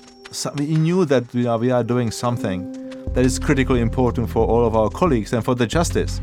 we 0.54 0.76
knew 0.76 1.04
that 1.06 1.34
we 1.34 1.48
are, 1.48 1.58
we 1.58 1.72
are 1.72 1.82
doing 1.82 2.12
something 2.12 2.79
that 3.14 3.24
is 3.24 3.38
critically 3.38 3.80
important 3.80 4.30
for 4.30 4.46
all 4.46 4.64
of 4.64 4.76
our 4.76 4.88
colleagues 4.88 5.32
and 5.32 5.44
for 5.44 5.54
the 5.54 5.66
justice. 5.66 6.20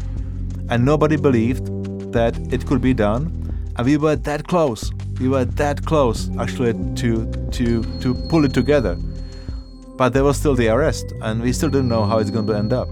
And 0.70 0.84
nobody 0.84 1.16
believed 1.16 1.66
that 2.14 2.38
it 2.52 2.66
could 2.66 2.82
be 2.82 2.94
done. 2.94 3.34
And 3.76 3.86
we 3.86 3.98
were 3.98 4.16
that 4.16 4.48
close. 4.48 4.92
We 5.20 5.30
were 5.30 5.46
that 5.46 5.86
close 5.86 6.30
actually 6.38 6.74
to 6.96 7.26
to 7.52 7.84
to 8.00 8.14
pull 8.30 8.46
it 8.46 8.54
together. 8.54 8.96
But 9.98 10.14
there 10.14 10.24
was 10.24 10.38
still 10.38 10.56
the 10.56 10.70
arrest, 10.70 11.14
and 11.22 11.42
we 11.42 11.52
still 11.54 11.70
didn't 11.70 11.90
know 11.90 12.06
how 12.06 12.20
it's 12.20 12.30
going 12.30 12.46
to 12.48 12.54
end 12.54 12.72
up. 12.72 12.88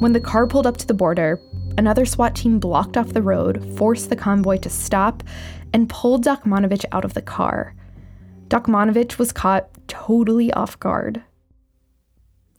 When 0.00 0.12
the 0.12 0.20
car 0.20 0.48
pulled 0.48 0.66
up 0.66 0.76
to 0.78 0.86
the 0.86 0.94
border, 0.94 1.40
another 1.78 2.04
SWAT 2.04 2.34
team 2.34 2.58
blocked 2.58 2.96
off 2.96 3.12
the 3.12 3.22
road, 3.22 3.76
forced 3.76 4.10
the 4.10 4.16
convoy 4.16 4.56
to 4.58 4.68
stop, 4.68 5.22
and 5.72 5.88
pulled 5.88 6.24
Dokmanovich 6.24 6.84
out 6.90 7.04
of 7.04 7.14
the 7.14 7.22
car. 7.22 7.74
Dokmanovich 8.48 9.16
was 9.16 9.32
caught 9.32 9.68
totally 9.86 10.52
off 10.52 10.78
guard. 10.80 11.22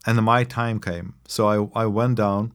And 0.06 0.22
my 0.22 0.44
time 0.44 0.80
came. 0.80 1.14
So 1.26 1.70
I, 1.74 1.82
I 1.82 1.86
went 1.86 2.16
down 2.16 2.52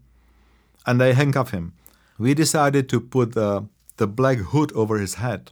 and 0.85 0.99
they 0.99 1.13
handcuffed 1.13 1.51
him. 1.51 1.73
We 2.17 2.33
decided 2.33 2.89
to 2.89 2.99
put 2.99 3.33
the, 3.33 3.65
the 3.97 4.07
black 4.07 4.37
hood 4.37 4.71
over 4.73 4.99
his 4.99 5.15
head. 5.15 5.51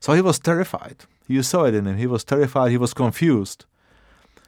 So 0.00 0.12
he 0.12 0.20
was 0.20 0.38
terrified. 0.38 1.04
You 1.26 1.42
saw 1.42 1.64
it 1.64 1.74
in 1.74 1.86
him. 1.86 1.96
He 1.96 2.06
was 2.06 2.24
terrified. 2.24 2.70
He 2.70 2.78
was 2.78 2.94
confused. 2.94 3.64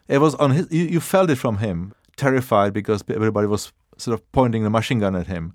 It 0.07 0.19
was 0.19 0.35
on 0.37 0.53
his. 0.53 0.67
You, 0.71 0.85
you 0.85 1.01
felt 1.01 1.31
it 1.31 1.37
from 1.37 1.59
him. 1.59 1.93
Terrified 2.17 2.73
because 2.73 3.03
everybody 3.09 3.47
was 3.47 3.73
sort 3.97 4.15
of 4.15 4.33
pointing 4.33 4.63
the 4.63 4.71
machine 4.71 5.01
gun 5.01 5.17
at 5.17 5.27
him. 5.27 5.55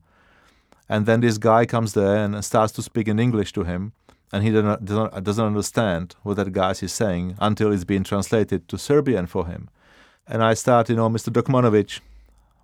And 0.90 1.06
then 1.06 1.22
this 1.22 1.38
guy 1.38 1.66
comes 1.66 1.94
there 1.94 2.18
and 2.18 2.44
starts 2.44 2.72
to 2.74 2.82
speak 2.82 3.08
in 3.08 3.20
English 3.20 3.54
to 3.54 3.64
him 3.64 3.94
and 4.32 4.44
he 4.44 4.52
doesn't, 4.52 4.86
doesn't 5.24 5.46
understand 5.46 6.16
what 6.24 6.36
that 6.38 6.52
guy 6.52 6.72
is 6.72 6.92
saying 6.92 7.36
until 7.40 7.72
it's 7.72 7.84
being 7.84 8.04
translated 8.04 8.68
to 8.68 8.78
Serbian 8.78 9.28
for 9.28 9.48
him. 9.48 9.70
And 10.28 10.42
I 10.42 10.56
start, 10.56 10.90
you 10.90 10.96
know, 10.96 11.08
Mr. 11.08 11.30
Dokmanovich, 11.30 12.00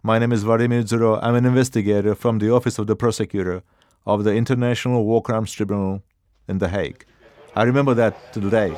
my 0.02 0.18
name 0.18 0.32
is 0.32 0.42
Vladimir 0.42 0.82
Dzuro. 0.82 1.20
I'm 1.22 1.36
an 1.36 1.46
investigator 1.46 2.16
from 2.16 2.40
the 2.40 2.50
Office 2.50 2.80
of 2.80 2.88
the 2.88 2.96
Prosecutor 2.96 3.62
of 4.04 4.24
the 4.24 4.34
International 4.34 5.06
War 5.06 5.22
Crimes 5.22 5.52
Tribunal 5.52 6.02
in 6.48 6.58
The 6.58 6.70
Hague. 6.70 7.06
I 7.56 7.62
remember 7.62 7.94
that 7.94 8.34
today. 8.34 8.74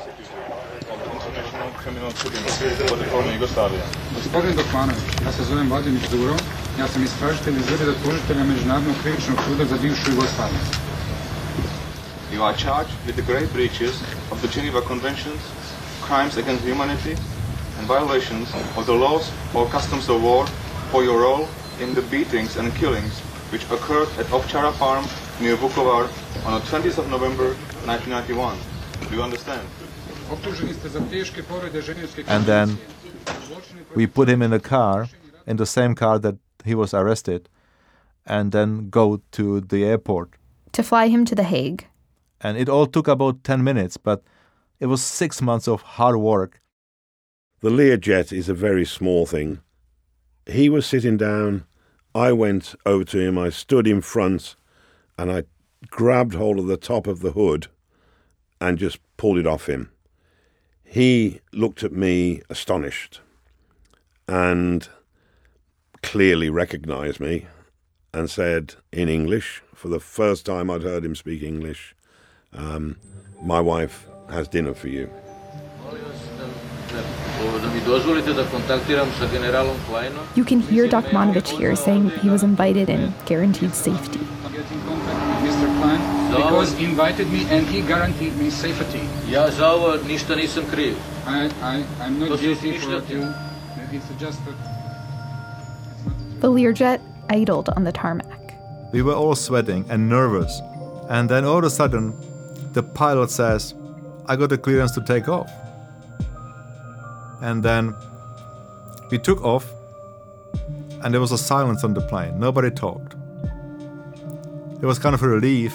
Gospodin 4.14 4.56
Dokmanović, 4.56 5.24
ja 5.24 5.32
se 5.32 5.44
zovem 5.44 5.68
Vladimir 5.68 6.02
Dzuro, 6.08 6.36
ja 6.78 6.88
sam 6.88 7.04
istražitelj 7.04 7.56
iz 7.56 7.72
Ureda 7.72 7.92
tužitelja 8.04 8.44
Međunarodnog 8.44 8.96
krivičnog 9.02 9.38
suda 9.48 9.64
za 9.64 9.76
bivšu 9.82 10.10
Jugoslaviju. 10.10 10.60
You 12.32 12.42
are 12.42 12.56
charged 12.56 12.92
with 13.06 13.14
the 13.14 13.32
grave 13.32 13.48
breaches 13.52 14.02
of 14.30 14.38
the 14.42 14.48
Geneva 14.54 14.80
Conventions, 14.88 15.40
crimes 16.06 16.36
against 16.36 16.64
humanity, 16.64 17.16
and 17.84 17.88
violations 17.88 18.48
of 18.78 18.86
the 18.86 18.92
laws 18.92 19.30
or 19.52 19.66
customs 19.66 20.08
of 20.08 20.22
war 20.22 20.46
for 20.90 21.04
your 21.04 21.20
role 21.20 21.46
in 21.80 21.92
the 21.92 22.00
beatings 22.02 22.56
and 22.56 22.74
killings 22.76 23.20
which 23.52 23.64
occurred 23.64 24.08
at 24.18 24.26
Ovchara 24.36 24.72
Farm 24.72 25.04
near 25.38 25.56
Vukovar 25.56 26.04
on 26.46 26.52
the 26.58 26.66
20th 26.66 26.96
of 26.96 27.10
November 27.10 27.48
1991. 27.84 28.56
Do 29.08 29.14
you 29.14 29.22
understand? 29.22 29.68
And 32.26 32.44
then 32.46 32.78
we 33.94 34.06
put 34.06 34.28
him 34.30 34.40
in 34.40 34.52
a 34.54 34.60
car, 34.60 35.08
in 35.46 35.58
the 35.58 35.66
same 35.66 35.94
car 35.94 36.18
that 36.20 36.36
he 36.64 36.74
was 36.74 36.94
arrested, 36.94 37.50
and 38.24 38.50
then 38.50 38.88
go 38.88 39.20
to 39.32 39.60
the 39.60 39.84
airport. 39.84 40.30
To 40.72 40.82
fly 40.82 41.08
him 41.08 41.26
to 41.26 41.34
The 41.34 41.44
Hague 41.44 41.86
and 42.40 42.56
it 42.56 42.68
all 42.68 42.86
took 42.86 43.08
about 43.08 43.44
10 43.44 43.62
minutes, 43.62 43.96
but 43.96 44.22
it 44.80 44.86
was 44.86 45.02
six 45.02 45.42
months 45.42 45.68
of 45.68 45.82
hard 45.82 46.16
work. 46.16 46.60
The 47.64 47.70
Learjet 47.70 48.30
is 48.30 48.50
a 48.50 48.52
very 48.52 48.84
small 48.84 49.24
thing. 49.24 49.62
He 50.44 50.68
was 50.68 50.84
sitting 50.84 51.16
down. 51.16 51.64
I 52.14 52.30
went 52.30 52.74
over 52.84 53.04
to 53.04 53.18
him. 53.18 53.38
I 53.38 53.48
stood 53.48 53.86
in 53.86 54.02
front 54.02 54.54
and 55.16 55.32
I 55.32 55.44
grabbed 55.86 56.34
hold 56.34 56.58
of 56.58 56.66
the 56.66 56.76
top 56.76 57.06
of 57.06 57.20
the 57.20 57.32
hood 57.32 57.68
and 58.60 58.76
just 58.76 58.98
pulled 59.16 59.38
it 59.38 59.46
off 59.46 59.66
him. 59.66 59.90
He 60.84 61.40
looked 61.54 61.82
at 61.82 61.92
me 61.92 62.42
astonished 62.50 63.20
and 64.28 64.86
clearly 66.02 66.50
recognized 66.50 67.18
me 67.18 67.46
and 68.12 68.28
said 68.28 68.74
in 68.92 69.08
English, 69.08 69.62
for 69.74 69.88
the 69.88 70.00
first 70.00 70.44
time 70.44 70.68
I'd 70.68 70.82
heard 70.82 71.02
him 71.02 71.14
speak 71.14 71.42
English, 71.42 71.96
um, 72.52 72.98
my 73.40 73.62
wife 73.62 74.06
has 74.28 74.48
dinner 74.48 74.74
for 74.74 74.88
you. 74.88 75.08
You 80.34 80.44
can 80.44 80.60
hear 80.60 80.88
Dokmanovich 80.88 81.48
here 81.58 81.76
saying 81.76 82.10
he 82.22 82.30
was 82.30 82.42
invited 82.42 82.88
and 82.90 83.12
guaranteed 83.26 83.74
safety. 83.74 84.20
Mr. 85.44 85.66
Klein, 85.80 86.00
because 86.36 86.72
he 86.78 86.84
invited 86.84 87.30
me 87.30 87.46
and 87.50 87.66
he 87.66 87.82
guaranteed 87.82 88.36
me 88.36 88.50
safety. 88.50 89.00
Ja 89.30 89.50
za 89.50 89.72
ovo 89.72 89.96
ništa 90.08 90.34
nisam 90.34 90.64
kriv. 90.72 90.94
I, 91.26 91.50
I, 91.62 91.84
I'm 92.00 92.18
not 92.18 92.40
guilty 92.40 92.78
for 92.78 92.90
you. 93.12 93.34
It's 93.92 94.08
just 94.20 94.38
that... 94.44 94.54
The 96.40 96.48
Learjet 96.50 97.00
idled 97.30 97.68
on 97.76 97.84
the 97.84 97.92
tarmac. 97.92 98.54
We 98.92 99.02
were 99.02 99.14
all 99.14 99.34
sweating 99.34 99.84
and 99.90 100.08
nervous. 100.08 100.60
And 101.08 101.28
then 101.28 101.44
all 101.44 101.58
of 101.58 101.64
a 101.64 101.70
sudden, 101.70 102.14
the 102.72 102.82
pilot 102.82 103.30
says, 103.30 103.74
I 104.26 104.36
got 104.36 104.48
the 104.48 104.58
clearance 104.58 104.92
to 104.92 105.00
take 105.00 105.28
off. 105.28 105.50
And 107.44 107.62
then 107.62 107.94
we 109.10 109.18
took 109.18 109.44
off, 109.44 109.66
and 111.02 111.12
there 111.12 111.20
was 111.20 111.32
a 111.32 111.38
silence 111.38 111.84
on 111.84 111.92
the 111.92 112.00
plane. 112.00 112.40
Nobody 112.40 112.70
talked. 112.70 113.14
It 114.82 114.86
was 114.86 114.98
kind 114.98 115.14
of 115.14 115.22
a 115.22 115.28
relief. 115.28 115.74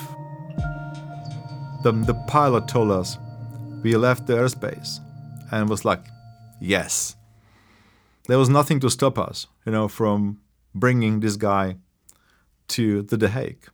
The, 1.84 1.92
the 1.92 2.16
pilot 2.28 2.68
told 2.68 2.92
us 2.92 3.18
we 3.84 3.96
left 3.96 4.28
the 4.28 4.34
airspace 4.34 5.00
and 5.52 5.70
was 5.70 5.86
like, 5.86 6.04
yes. 6.60 7.16
There 8.28 8.40
was 8.40 8.50
nothing 8.50 8.80
to 8.82 8.90
stop 8.90 9.18
us, 9.18 9.48
you 9.66 9.72
know, 9.72 9.88
from 9.88 10.42
bringing 10.74 11.20
this 11.20 11.36
guy 11.36 11.78
to 12.70 13.04
the 13.04 13.18
The 13.18 13.30
Hague 13.30 13.70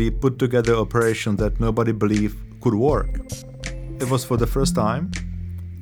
we 0.00 0.10
put 0.10 0.38
together 0.38 0.74
operation 0.76 1.36
that 1.36 1.60
nobody 1.60 1.92
believed 1.92 2.38
could 2.62 2.74
work. 2.74 3.20
It 4.00 4.08
was 4.08 4.24
for 4.24 4.38
the 4.38 4.46
first 4.46 4.74
time. 4.74 5.10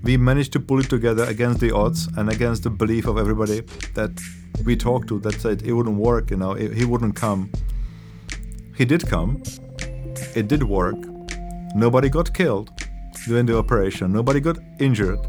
We 0.08 0.16
managed 0.16 0.54
to 0.54 0.60
pull 0.60 0.80
it 0.80 0.88
together 0.88 1.24
against 1.24 1.60
the 1.60 1.70
odds 1.70 2.08
and 2.16 2.30
against 2.30 2.62
the 2.62 2.70
belief 2.70 3.06
of 3.06 3.18
everybody 3.18 3.60
that 3.92 4.18
we 4.64 4.74
talked 4.74 5.06
to 5.08 5.18
that 5.18 5.34
said 5.34 5.60
it 5.60 5.74
wouldn't 5.74 5.98
work, 5.98 6.30
you 6.30 6.38
know, 6.38 6.54
he 6.54 6.86
wouldn't 6.86 7.14
come. 7.14 7.52
He 8.74 8.86
did 8.86 9.06
come. 9.06 9.42
It 10.34 10.48
did 10.48 10.62
work. 10.62 10.96
Nobody 11.74 12.08
got 12.08 12.32
killed 12.32 12.70
during 13.26 13.44
the 13.44 13.58
operation. 13.58 14.10
Nobody 14.10 14.40
got 14.40 14.56
injured. 14.80 15.20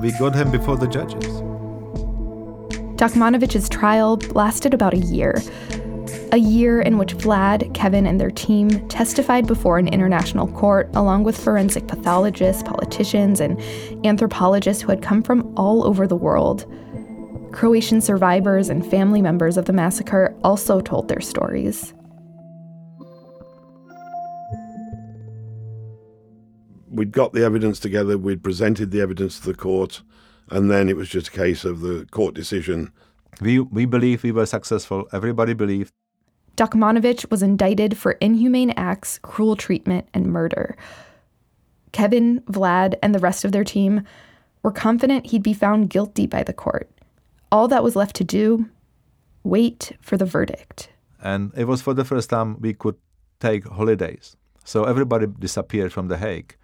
We 0.00 0.10
got 0.18 0.34
him 0.34 0.50
before 0.50 0.76
the 0.76 0.88
judges. 0.88 1.24
Dokmanovich's 2.98 3.68
trial 3.68 4.16
lasted 4.34 4.74
about 4.74 4.94
a 4.94 4.98
year. 5.16 5.40
A 6.32 6.38
year 6.38 6.80
in 6.80 6.96
which 6.96 7.14
Vlad, 7.18 7.74
Kevin, 7.74 8.06
and 8.06 8.18
their 8.18 8.30
team 8.30 8.88
testified 8.88 9.46
before 9.46 9.76
an 9.76 9.86
international 9.86 10.48
court, 10.48 10.88
along 10.94 11.24
with 11.24 11.36
forensic 11.36 11.86
pathologists, 11.86 12.62
politicians, 12.62 13.38
and 13.38 13.60
anthropologists 14.06 14.82
who 14.82 14.88
had 14.88 15.02
come 15.02 15.22
from 15.22 15.52
all 15.58 15.84
over 15.86 16.06
the 16.06 16.16
world. 16.16 16.64
Croatian 17.52 18.00
survivors 18.00 18.70
and 18.70 18.90
family 18.90 19.20
members 19.20 19.58
of 19.58 19.66
the 19.66 19.74
massacre 19.74 20.34
also 20.42 20.80
told 20.80 21.08
their 21.08 21.20
stories. 21.20 21.92
We'd 26.88 27.12
got 27.12 27.34
the 27.34 27.44
evidence 27.44 27.78
together, 27.78 28.16
we'd 28.16 28.42
presented 28.42 28.90
the 28.90 29.02
evidence 29.02 29.38
to 29.40 29.48
the 29.48 29.54
court, 29.54 30.00
and 30.48 30.70
then 30.70 30.88
it 30.88 30.96
was 30.96 31.10
just 31.10 31.28
a 31.28 31.32
case 31.32 31.66
of 31.66 31.80
the 31.80 32.06
court 32.10 32.34
decision. 32.34 32.90
We, 33.42 33.60
we 33.60 33.84
believe 33.84 34.22
we 34.22 34.32
were 34.32 34.46
successful. 34.46 35.06
Everybody 35.12 35.52
believed. 35.52 35.92
Dokmanovich 36.56 37.30
was 37.30 37.42
indicted 37.42 37.96
for 37.96 38.12
inhumane 38.12 38.74
acts, 38.76 39.18
cruel 39.18 39.56
treatment, 39.56 40.06
and 40.12 40.26
murder. 40.26 40.76
Kevin, 41.92 42.40
Vlad, 42.42 42.94
and 43.02 43.14
the 43.14 43.18
rest 43.18 43.44
of 43.44 43.52
their 43.52 43.64
team 43.64 44.02
were 44.62 44.72
confident 44.72 45.26
he'd 45.26 45.42
be 45.42 45.54
found 45.54 45.90
guilty 45.90 46.26
by 46.26 46.42
the 46.42 46.52
court. 46.52 46.90
All 47.50 47.68
that 47.68 47.82
was 47.82 47.96
left 47.96 48.16
to 48.16 48.24
do 48.24 48.68
wait 49.44 49.92
for 50.00 50.16
the 50.16 50.24
verdict. 50.24 50.88
And 51.22 51.52
it 51.56 51.64
was 51.64 51.82
for 51.82 51.94
the 51.94 52.04
first 52.04 52.30
time 52.30 52.60
we 52.60 52.74
could 52.74 52.96
take 53.40 53.66
holidays. 53.66 54.36
So 54.64 54.84
everybody 54.84 55.26
disappeared 55.26 55.92
from 55.92 56.08
The 56.08 56.16
Hague. 56.16 56.56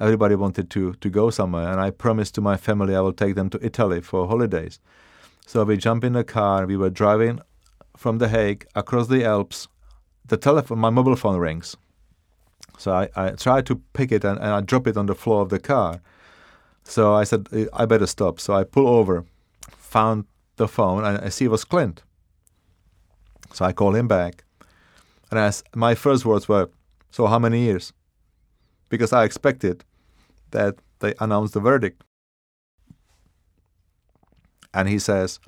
Everybody 0.00 0.34
wanted 0.34 0.70
to, 0.70 0.94
to 0.94 1.08
go 1.08 1.30
somewhere, 1.30 1.68
and 1.68 1.80
I 1.80 1.90
promised 1.90 2.34
to 2.34 2.40
my 2.40 2.56
family 2.56 2.96
I 2.96 3.00
will 3.00 3.12
take 3.12 3.36
them 3.36 3.48
to 3.50 3.64
Italy 3.64 4.00
for 4.00 4.26
holidays. 4.26 4.80
So 5.46 5.62
we 5.62 5.76
jumped 5.76 6.04
in 6.04 6.14
the 6.14 6.24
car, 6.24 6.66
we 6.66 6.76
were 6.76 6.90
driving 6.90 7.40
from 7.96 8.18
The 8.18 8.28
Hague 8.28 8.66
across 8.74 9.08
the 9.08 9.24
Alps. 9.24 9.68
The 10.26 10.36
telephone, 10.36 10.78
my 10.78 10.90
mobile 10.90 11.16
phone 11.16 11.38
rings. 11.38 11.76
So 12.78 12.92
I, 12.92 13.08
I 13.14 13.30
tried 13.30 13.66
to 13.66 13.76
pick 13.92 14.10
it 14.10 14.24
and, 14.24 14.38
and 14.38 14.48
I 14.48 14.60
drop 14.60 14.86
it 14.86 14.96
on 14.96 15.06
the 15.06 15.14
floor 15.14 15.42
of 15.42 15.50
the 15.50 15.58
car. 15.58 16.00
So 16.84 17.14
I 17.14 17.24
said, 17.24 17.48
I 17.72 17.84
better 17.84 18.06
stop. 18.06 18.40
So 18.40 18.54
I 18.54 18.64
pull 18.64 18.88
over, 18.88 19.24
found 19.70 20.24
the 20.56 20.68
phone 20.68 21.04
and 21.04 21.18
I 21.18 21.28
see 21.28 21.44
it 21.44 21.50
was 21.50 21.64
Clint. 21.64 22.02
So 23.52 23.64
I 23.64 23.72
call 23.72 23.94
him 23.94 24.08
back. 24.08 24.44
And 25.30 25.38
as 25.38 25.62
my 25.74 25.94
first 25.94 26.24
words 26.24 26.48
were, 26.48 26.70
So 27.10 27.26
how 27.26 27.38
many 27.38 27.60
years? 27.60 27.92
Because 28.88 29.12
I 29.12 29.24
expected 29.24 29.84
that 30.50 30.76
they 31.00 31.14
announced 31.20 31.54
the 31.54 31.60
verdict. 31.60 32.02
And 34.72 34.88
he 34.88 34.98
says, 34.98 35.38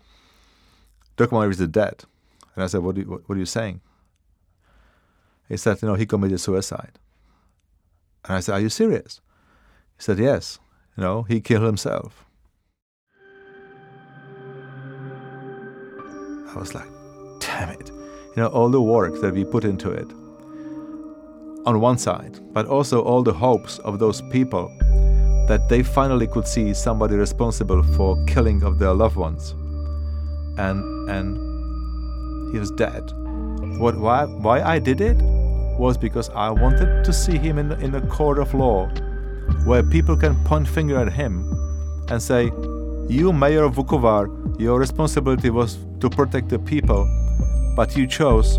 Dokmanov 1.16 1.50
is 1.50 1.68
dead. 1.68 2.04
And 2.56 2.64
I 2.64 2.66
said, 2.66 2.82
what, 2.82 2.96
you, 2.96 3.04
what, 3.04 3.28
what 3.28 3.36
are 3.36 3.38
you 3.38 3.46
saying? 3.46 3.80
He 5.48 5.56
said, 5.56 5.80
You 5.82 5.88
know, 5.88 5.94
he 5.94 6.06
committed 6.06 6.40
suicide. 6.40 6.98
And 8.24 8.36
I 8.36 8.40
said, 8.40 8.54
Are 8.54 8.60
you 8.60 8.68
serious? 8.68 9.20
He 9.96 10.02
said, 10.02 10.18
Yes. 10.18 10.58
You 10.96 11.02
know, 11.02 11.22
he 11.22 11.40
killed 11.40 11.64
himself. 11.64 12.24
I 16.48 16.58
was 16.58 16.74
like, 16.74 16.88
damn 17.38 17.68
it. 17.68 17.90
You 17.90 18.42
know, 18.42 18.46
all 18.46 18.70
the 18.70 18.80
work 18.80 19.20
that 19.20 19.34
we 19.34 19.44
put 19.44 19.64
into 19.64 19.90
it 19.90 20.10
on 21.66 21.80
one 21.80 21.98
side, 21.98 22.38
but 22.54 22.66
also 22.66 23.02
all 23.02 23.22
the 23.22 23.32
hopes 23.34 23.78
of 23.80 23.98
those 23.98 24.22
people 24.30 24.74
that 25.48 25.68
they 25.68 25.82
finally 25.82 26.26
could 26.26 26.46
see 26.46 26.72
somebody 26.72 27.14
responsible 27.14 27.82
for 27.82 28.16
killing 28.24 28.62
of 28.62 28.78
their 28.78 28.94
loved 28.94 29.16
ones. 29.16 29.50
And 30.56 31.10
and 31.10 31.45
he 32.52 32.58
was 32.58 32.70
dead. 32.70 33.12
What 33.78 33.98
why 33.98 34.24
why 34.24 34.62
I 34.62 34.78
did 34.78 35.00
it 35.00 35.16
was 35.78 35.98
because 35.98 36.30
I 36.30 36.50
wanted 36.50 37.04
to 37.04 37.12
see 37.12 37.36
him 37.36 37.58
in 37.58 37.72
in 37.86 37.94
a 37.94 38.00
court 38.06 38.38
of 38.38 38.54
law 38.54 38.88
where 39.64 39.82
people 39.82 40.16
can 40.16 40.34
point 40.44 40.66
finger 40.66 40.96
at 40.98 41.12
him 41.12 41.42
and 42.08 42.22
say, 42.22 42.50
"You, 43.08 43.32
mayor 43.32 43.64
of 43.64 43.74
Vukovar, 43.76 44.28
your 44.58 44.78
responsibility 44.78 45.50
was 45.50 45.78
to 46.00 46.10
protect 46.10 46.48
the 46.48 46.58
people, 46.58 47.06
but 47.76 47.96
you 47.96 48.06
chose 48.06 48.58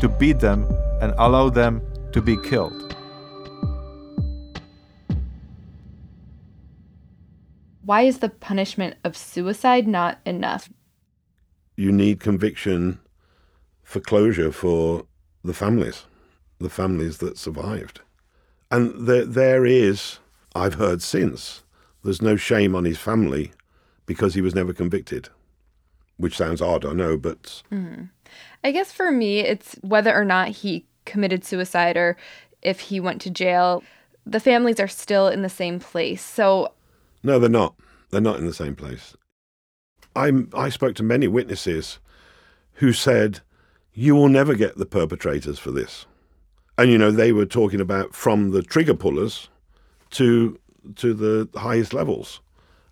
to 0.00 0.08
beat 0.20 0.40
them 0.40 0.66
and 1.00 1.14
allow 1.18 1.48
them 1.48 1.80
to 2.12 2.20
be 2.20 2.36
killed." 2.50 2.88
Why 7.88 8.02
is 8.02 8.18
the 8.18 8.28
punishment 8.28 8.96
of 9.02 9.16
suicide 9.16 9.88
not 9.88 10.18
enough? 10.26 10.68
You 11.76 11.90
need 11.90 12.20
conviction 12.20 12.98
for 13.88 14.00
closure 14.00 14.52
for 14.52 15.06
the 15.42 15.54
families, 15.54 16.04
the 16.58 16.68
families 16.68 17.18
that 17.18 17.38
survived. 17.38 18.02
And 18.70 19.06
there, 19.08 19.24
there 19.24 19.64
is, 19.64 20.18
I've 20.54 20.74
heard 20.74 21.00
since, 21.00 21.62
there's 22.04 22.20
no 22.20 22.36
shame 22.36 22.74
on 22.74 22.84
his 22.84 22.98
family 22.98 23.52
because 24.04 24.34
he 24.34 24.42
was 24.42 24.54
never 24.54 24.74
convicted, 24.74 25.30
which 26.18 26.36
sounds 26.36 26.60
odd, 26.60 26.84
I 26.84 26.92
know, 26.92 27.16
but. 27.16 27.62
Mm-hmm. 27.72 28.04
I 28.62 28.72
guess 28.72 28.92
for 28.92 29.10
me, 29.10 29.38
it's 29.38 29.76
whether 29.80 30.14
or 30.14 30.24
not 30.24 30.48
he 30.48 30.84
committed 31.06 31.42
suicide 31.42 31.96
or 31.96 32.18
if 32.60 32.80
he 32.80 33.00
went 33.00 33.22
to 33.22 33.30
jail. 33.30 33.82
The 34.26 34.38
families 34.38 34.80
are 34.80 34.86
still 34.86 35.28
in 35.28 35.40
the 35.40 35.48
same 35.48 35.80
place. 35.80 36.22
So. 36.22 36.74
No, 37.22 37.38
they're 37.38 37.48
not. 37.48 37.74
They're 38.10 38.20
not 38.20 38.38
in 38.38 38.44
the 38.44 38.52
same 38.52 38.76
place. 38.76 39.16
I, 40.14 40.30
I 40.52 40.68
spoke 40.68 40.94
to 40.96 41.02
many 41.02 41.26
witnesses 41.26 42.00
who 42.74 42.92
said, 42.92 43.40
You 43.98 44.14
will 44.14 44.28
never 44.28 44.54
get 44.54 44.76
the 44.76 44.86
perpetrators 44.86 45.58
for 45.58 45.72
this. 45.72 46.06
And, 46.78 46.88
you 46.88 46.98
know, 46.98 47.10
they 47.10 47.32
were 47.32 47.44
talking 47.44 47.80
about 47.80 48.14
from 48.14 48.52
the 48.52 48.62
trigger 48.62 48.94
pullers 48.94 49.48
to 50.10 50.56
to 50.94 51.12
the 51.12 51.48
highest 51.58 51.92
levels. 51.92 52.40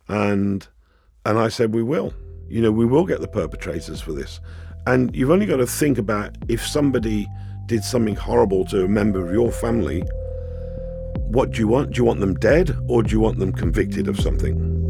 And 0.09 0.66
and 1.25 1.38
I 1.38 1.47
said 1.47 1.73
we 1.73 1.85
will. 1.85 2.12
You 2.49 2.61
know, 2.61 2.73
we 2.73 2.87
will 2.87 3.07
get 3.07 3.21
the 3.21 3.29
perpetrators 3.29 4.01
for 4.01 4.11
this. 4.11 4.40
And 4.88 5.14
you've 5.14 5.31
only 5.31 5.47
got 5.47 5.59
to 5.59 5.66
think 5.69 5.97
about 5.97 6.38
if 6.49 6.66
somebody 6.66 7.29
did 7.66 7.85
something 7.85 8.16
horrible 8.16 8.64
to 8.64 8.85
a 8.85 8.88
member 8.88 9.25
of 9.25 9.33
your 9.33 9.53
family, 9.53 10.03
what 11.29 11.53
do 11.53 11.61
you 11.61 11.69
want? 11.69 11.92
Do 11.92 11.99
you 11.99 12.05
want 12.05 12.19
them 12.19 12.35
dead 12.35 12.77
or 12.88 13.05
do 13.05 13.12
you 13.12 13.21
want 13.21 13.38
them 13.38 13.53
convicted 13.53 14.09
of 14.09 14.19
something? 14.19 14.86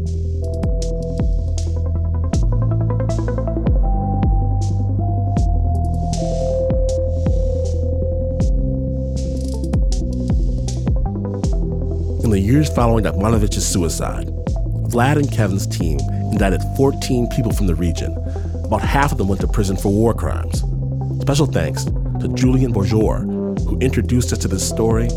In 12.27 12.31
the 12.31 12.39
years 12.41 12.67
following 12.67 13.05
Dokmanovich's 13.05 13.65
suicide, 13.65 14.27
Vlad 14.91 15.15
and 15.15 15.31
Kevin's 15.31 15.65
team 15.65 15.97
indicted 16.29 16.61
14 16.75 17.29
people 17.29 17.53
from 17.53 17.67
the 17.67 17.75
region. 17.75 18.17
About 18.65 18.81
half 18.81 19.13
of 19.13 19.17
them 19.17 19.29
went 19.29 19.39
to 19.39 19.47
prison 19.47 19.77
for 19.77 19.93
war 19.93 20.13
crimes. 20.13 20.59
Special 21.21 21.45
thanks 21.45 21.85
to 21.85 22.29
Julian 22.35 22.73
Borger, 22.73 23.23
who 23.65 23.79
introduced 23.79 24.33
us 24.33 24.39
to 24.39 24.49
this 24.49 24.67
story. 24.67 25.07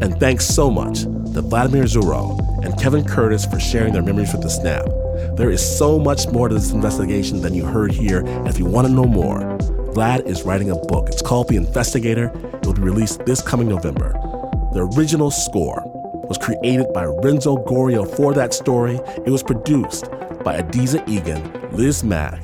And 0.00 0.18
thanks 0.18 0.46
so 0.46 0.70
much 0.70 1.02
to 1.02 1.42
Vladimir 1.42 1.84
Dzuro 1.84 2.64
and 2.64 2.80
Kevin 2.80 3.04
Curtis 3.04 3.44
for 3.44 3.60
sharing 3.60 3.92
their 3.92 4.02
memories 4.02 4.32
with 4.32 4.40
the 4.40 4.48
Snap. 4.48 4.86
There 5.36 5.50
is 5.50 5.60
so 5.60 5.98
much 5.98 6.26
more 6.28 6.48
to 6.48 6.54
this 6.54 6.72
investigation 6.72 7.42
than 7.42 7.52
you 7.52 7.66
heard 7.66 7.92
here, 7.92 8.20
and 8.20 8.48
if 8.48 8.58
you 8.58 8.64
want 8.64 8.86
to 8.86 8.92
know 8.94 9.04
more, 9.04 9.40
Vlad 9.92 10.24
is 10.24 10.44
writing 10.44 10.70
a 10.70 10.76
book. 10.76 11.10
It's 11.10 11.20
called 11.20 11.48
The 11.48 11.56
Investigator. 11.56 12.32
It 12.54 12.64
will 12.64 12.72
be 12.72 12.80
released 12.80 13.26
this 13.26 13.42
coming 13.42 13.68
November. 13.68 14.14
The 14.72 14.90
original 14.94 15.30
score 15.30 15.85
was 16.28 16.38
created 16.38 16.92
by 16.92 17.04
Renzo 17.04 17.56
Gorrio 17.56 18.04
for 18.16 18.34
that 18.34 18.54
story. 18.54 18.96
It 19.24 19.30
was 19.30 19.42
produced 19.42 20.10
by 20.44 20.60
Adizah 20.60 21.04
Eghan, 21.06 21.72
Liz 21.72 22.02
Mak, 22.04 22.40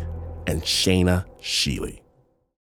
and 0.46 0.62
Shaina 0.62 1.24
Shealy. 1.40 2.01